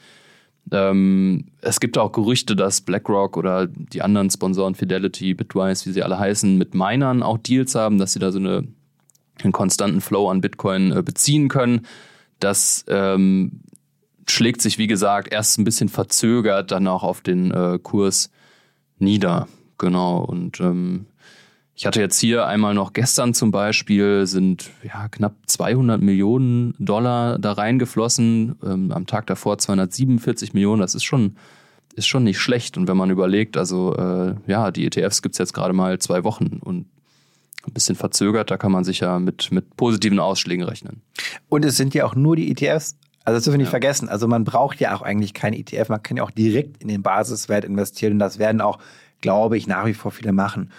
Ähm, 0.74 1.46
es 1.62 1.80
gibt 1.80 1.98
auch 1.98 2.12
Gerüchte, 2.12 2.58
dass 2.58 2.82
BlackRock 2.82 3.38
oder 3.38 3.66
die 3.66 4.02
anderen 4.02 4.30
Sponsoren, 4.30 4.76
Fidelity, 4.76 5.36
Bitwise, 5.36 5.86
wie 5.86 5.94
sie 5.94 6.04
alle 6.04 6.20
heißen, 6.20 6.58
mit 6.58 6.76
Minern 6.76 7.24
auch 7.24 7.38
Deals 7.38 7.74
haben, 7.74 8.00
dass 8.00 8.12
sie 8.12 8.20
da 8.20 8.34
so 8.34 8.40
eine, 8.40 8.68
einen 9.42 9.54
konstanten 9.54 10.02
Flow 10.02 10.30
an 10.30 10.42
Bitcoin 10.42 10.92
äh, 10.92 11.04
beziehen 11.04 11.48
können. 11.48 11.88
Das 12.42 12.84
ähm, 12.90 13.62
schlägt 14.32 14.62
sich, 14.62 14.78
wie 14.78 14.88
gesagt, 14.88 15.32
erst 15.32 15.58
ein 15.58 15.64
bisschen 15.64 15.90
verzögert 15.90 16.72
dann 16.72 16.88
auch 16.88 17.04
auf 17.04 17.22
den 17.22 17.52
äh, 17.52 17.80
Kurs 17.82 18.32
nieder. 18.98 19.48
Genau. 19.78 20.20
Und 20.20 20.60
ähm, 20.60 21.06
ich 21.76 21.86
hatte 21.86 22.02
jetzt 22.02 22.20
hier 22.20 22.46
einmal 22.46 22.74
noch 22.74 22.92
gestern 22.92 23.34
zum 23.34 23.52
Beispiel 23.52 24.28
sind 24.28 24.70
ja 24.84 25.08
knapp 25.08 25.36
200 25.48 26.02
Millionen 26.02 26.76
Dollar 26.78 27.40
da 27.40 27.54
reingeflossen. 27.54 28.58
Ähm, 28.64 28.92
am 28.92 29.08
Tag 29.08 29.28
davor 29.28 29.58
247 29.58 30.54
Millionen. 30.54 30.82
Das 30.82 30.94
ist 30.94 31.06
schon, 31.06 31.38
ist 31.96 32.08
schon 32.08 32.26
nicht 32.26 32.40
schlecht. 32.40 32.78
Und 32.78 32.90
wenn 32.90 32.98
man 32.98 33.10
überlegt, 33.10 33.56
also 33.56 33.96
äh, 33.96 34.36
ja, 34.46 34.72
die 34.72 34.86
ETFs 34.86 35.22
gibt 35.22 35.36
es 35.36 35.40
jetzt 35.40 35.54
gerade 35.54 35.74
mal 35.74 36.00
zwei 36.00 36.26
Wochen 36.26 36.60
und 36.62 36.88
ein 37.66 37.74
bisschen 37.74 37.96
verzögert, 37.96 38.52
da 38.52 38.58
kann 38.58 38.72
man 38.74 38.84
sich 38.84 39.00
ja 39.00 39.18
mit, 39.20 39.52
mit 39.52 39.78
positiven 39.78 40.20
Ausschlägen 40.20 40.64
rechnen. 40.64 41.02
Und 41.48 41.64
es 41.64 41.78
sind 41.78 41.94
ja 41.94 42.06
auch 42.06 42.16
nur 42.16 42.36
die 42.36 42.52
ETFs, 42.52 42.98
also 43.26 43.38
das 43.38 43.44
dürfen 43.44 43.56
wir 43.56 43.60
nicht 43.60 43.68
ja. 43.68 43.72
vergessen. 43.72 44.10
Also 44.10 44.28
man 44.28 44.44
braucht 44.44 44.80
ja 44.80 44.96
auch 44.96 45.02
eigentlich 45.02 45.34
kein 45.34 45.54
ETF. 45.54 45.90
Man 45.90 46.04
kann 46.04 46.18
ja 46.18 46.24
auch 46.24 46.32
direkt 46.32 46.82
in 46.82 46.88
den 46.88 47.02
Basiswert 47.02 47.66
investieren. 47.66 48.14
Und 48.14 48.20
das 48.20 48.40
werden 48.40 48.62
auch, 48.62 48.80
glaube 49.22 49.58
ich, 49.58 49.68
nach 49.68 49.86
wie 49.86 49.94
vor 49.94 50.12
viele 50.12 50.32
machen. 50.32 50.72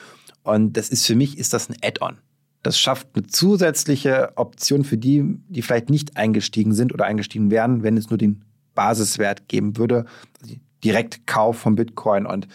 Und 0.43 0.77
das 0.77 0.89
ist 0.89 1.07
für 1.07 1.15
mich, 1.15 1.39
ist 1.39 1.53
das 1.53 1.69
ein 1.69 1.77
Add-on. 1.83 2.19
Das 2.63 2.79
schafft 2.79 3.09
eine 3.15 3.27
zusätzliche 3.27 4.33
Option 4.37 4.85
für 4.85 4.99
die, 4.99 5.39
die 5.49 5.63
vielleicht 5.63 5.91
nicht 5.91 6.17
eingestiegen 6.17 6.75
sind 6.75 6.93
oder 6.93 7.07
eingestiegen 7.07 7.51
wären, 7.51 7.83
wenn 7.83 7.97
es 7.97 8.11
nur 8.11 8.19
den 8.19 8.45
Basiswert 8.75 9.49
geben 9.49 9.77
würde. 9.77 10.05
Also 10.43 10.57
direkt 10.85 11.27
Kauf 11.27 11.59
von 11.59 11.77
Bitcoin 11.77 12.27
und 12.27 12.49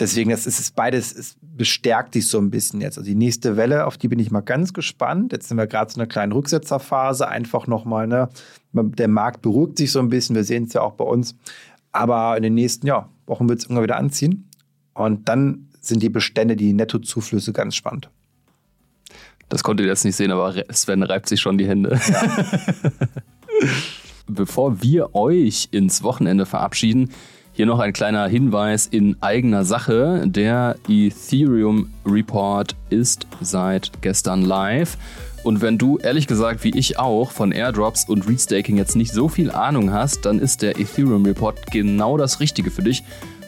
Deswegen, 0.00 0.30
das 0.30 0.46
ist 0.46 0.74
beides, 0.74 1.14
es 1.14 1.36
bestärkt 1.42 2.14
sich 2.14 2.26
so 2.26 2.38
ein 2.38 2.50
bisschen 2.50 2.80
jetzt. 2.80 2.96
Also 2.96 3.08
die 3.08 3.14
nächste 3.14 3.58
Welle, 3.58 3.86
auf 3.86 3.98
die 3.98 4.08
bin 4.08 4.18
ich 4.18 4.30
mal 4.30 4.40
ganz 4.40 4.72
gespannt. 4.72 5.32
Jetzt 5.32 5.48
sind 5.48 5.58
wir 5.58 5.66
gerade 5.66 5.92
so 5.92 6.00
einer 6.00 6.08
kleinen 6.08 6.32
Rücksetzerphase, 6.32 7.28
einfach 7.28 7.66
nochmal, 7.66 8.06
ne? 8.06 8.30
Der 8.72 9.08
Markt 9.08 9.42
beruhigt 9.42 9.76
sich 9.76 9.92
so 9.92 9.98
ein 9.98 10.08
bisschen, 10.08 10.34
wir 10.34 10.44
sehen 10.44 10.64
es 10.64 10.72
ja 10.72 10.80
auch 10.80 10.94
bei 10.94 11.04
uns. 11.04 11.36
Aber 11.92 12.36
in 12.36 12.42
den 12.42 12.54
nächsten 12.54 12.86
ja, 12.86 13.10
Wochen 13.26 13.48
wird 13.48 13.58
es 13.58 13.66
irgendwann 13.66 13.84
wieder 13.84 13.96
anziehen. 13.96 14.48
Und 14.94 15.28
dann 15.28 15.68
sind 15.80 16.02
die 16.02 16.08
Bestände, 16.08 16.56
die 16.56 16.72
Nettozuflüsse 16.72 17.52
ganz 17.52 17.74
spannend. 17.74 18.10
Das 19.50 19.62
konntet 19.62 19.84
ihr 19.84 19.90
jetzt 19.90 20.04
nicht 20.04 20.16
sehen, 20.16 20.30
aber 20.30 20.54
Sven 20.70 21.02
reibt 21.02 21.28
sich 21.28 21.40
schon 21.40 21.58
die 21.58 21.66
Hände. 21.66 22.00
Ja. 22.08 22.46
Bevor 24.28 24.80
wir 24.80 25.14
euch 25.14 25.68
ins 25.72 26.02
Wochenende 26.02 26.46
verabschieden, 26.46 27.10
hier 27.60 27.66
noch 27.66 27.80
ein 27.80 27.92
kleiner 27.92 28.26
Hinweis 28.26 28.86
in 28.86 29.16
eigener 29.20 29.66
Sache. 29.66 30.22
Der 30.24 30.76
Ethereum 30.88 31.90
Report 32.06 32.74
ist 32.88 33.26
seit 33.42 34.00
gestern 34.00 34.40
live. 34.40 34.96
Und 35.44 35.60
wenn 35.60 35.76
du 35.76 35.98
ehrlich 35.98 36.26
gesagt 36.26 36.64
wie 36.64 36.70
ich 36.70 36.98
auch 36.98 37.30
von 37.30 37.52
Airdrops 37.52 38.08
und 38.08 38.26
Restaking 38.26 38.78
jetzt 38.78 38.96
nicht 38.96 39.12
so 39.12 39.28
viel 39.28 39.50
Ahnung 39.50 39.92
hast, 39.92 40.24
dann 40.24 40.38
ist 40.38 40.62
der 40.62 40.80
Ethereum 40.80 41.26
Report 41.26 41.70
genau 41.70 42.16
das 42.16 42.40
Richtige 42.40 42.70
für 42.70 42.80
dich. 42.80 43.04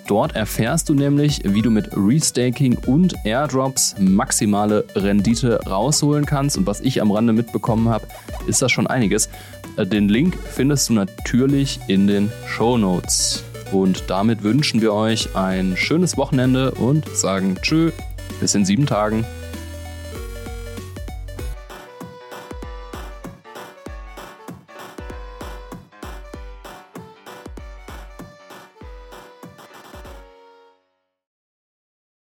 Dort 0.07 0.37
erfährst 0.37 0.91
du 0.91 0.95
nämlich, 0.95 1.41
wie 1.47 1.63
du 1.63 1.71
mit 1.71 1.89
Restaking 1.97 2.77
und 2.85 3.15
Airdrops 3.25 3.97
maximale 3.99 4.85
Rendite 4.95 5.59
rausholen 5.67 6.27
kannst. 6.27 6.59
Und 6.59 6.67
was 6.67 6.83
ich 6.83 7.01
am 7.01 7.13
Rande 7.13 7.33
mitbekommen 7.33 7.89
habe, 7.89 8.07
ist 8.47 8.61
das 8.61 8.73
schon 8.73 8.87
einiges. 8.87 9.31
Den 9.79 10.11
Link 10.11 10.37
findest 10.51 10.91
du 10.91 10.93
natürlich 10.93 11.81
in 11.89 12.07
den 12.07 12.31
Show 12.47 12.77
Notes. 12.77 13.43
Und 13.73 14.05
damit 14.09 14.43
wünschen 14.43 14.83
wir 14.83 14.93
euch 14.93 15.35
ein 15.35 15.77
schönes 15.77 16.17
Wochenende 16.17 16.73
und 16.73 17.09
sagen 17.17 17.57
Tschö, 17.63 17.91
bis 18.39 18.55
in 18.55 18.65
sieben 18.65 18.87
Tagen. 18.87 19.25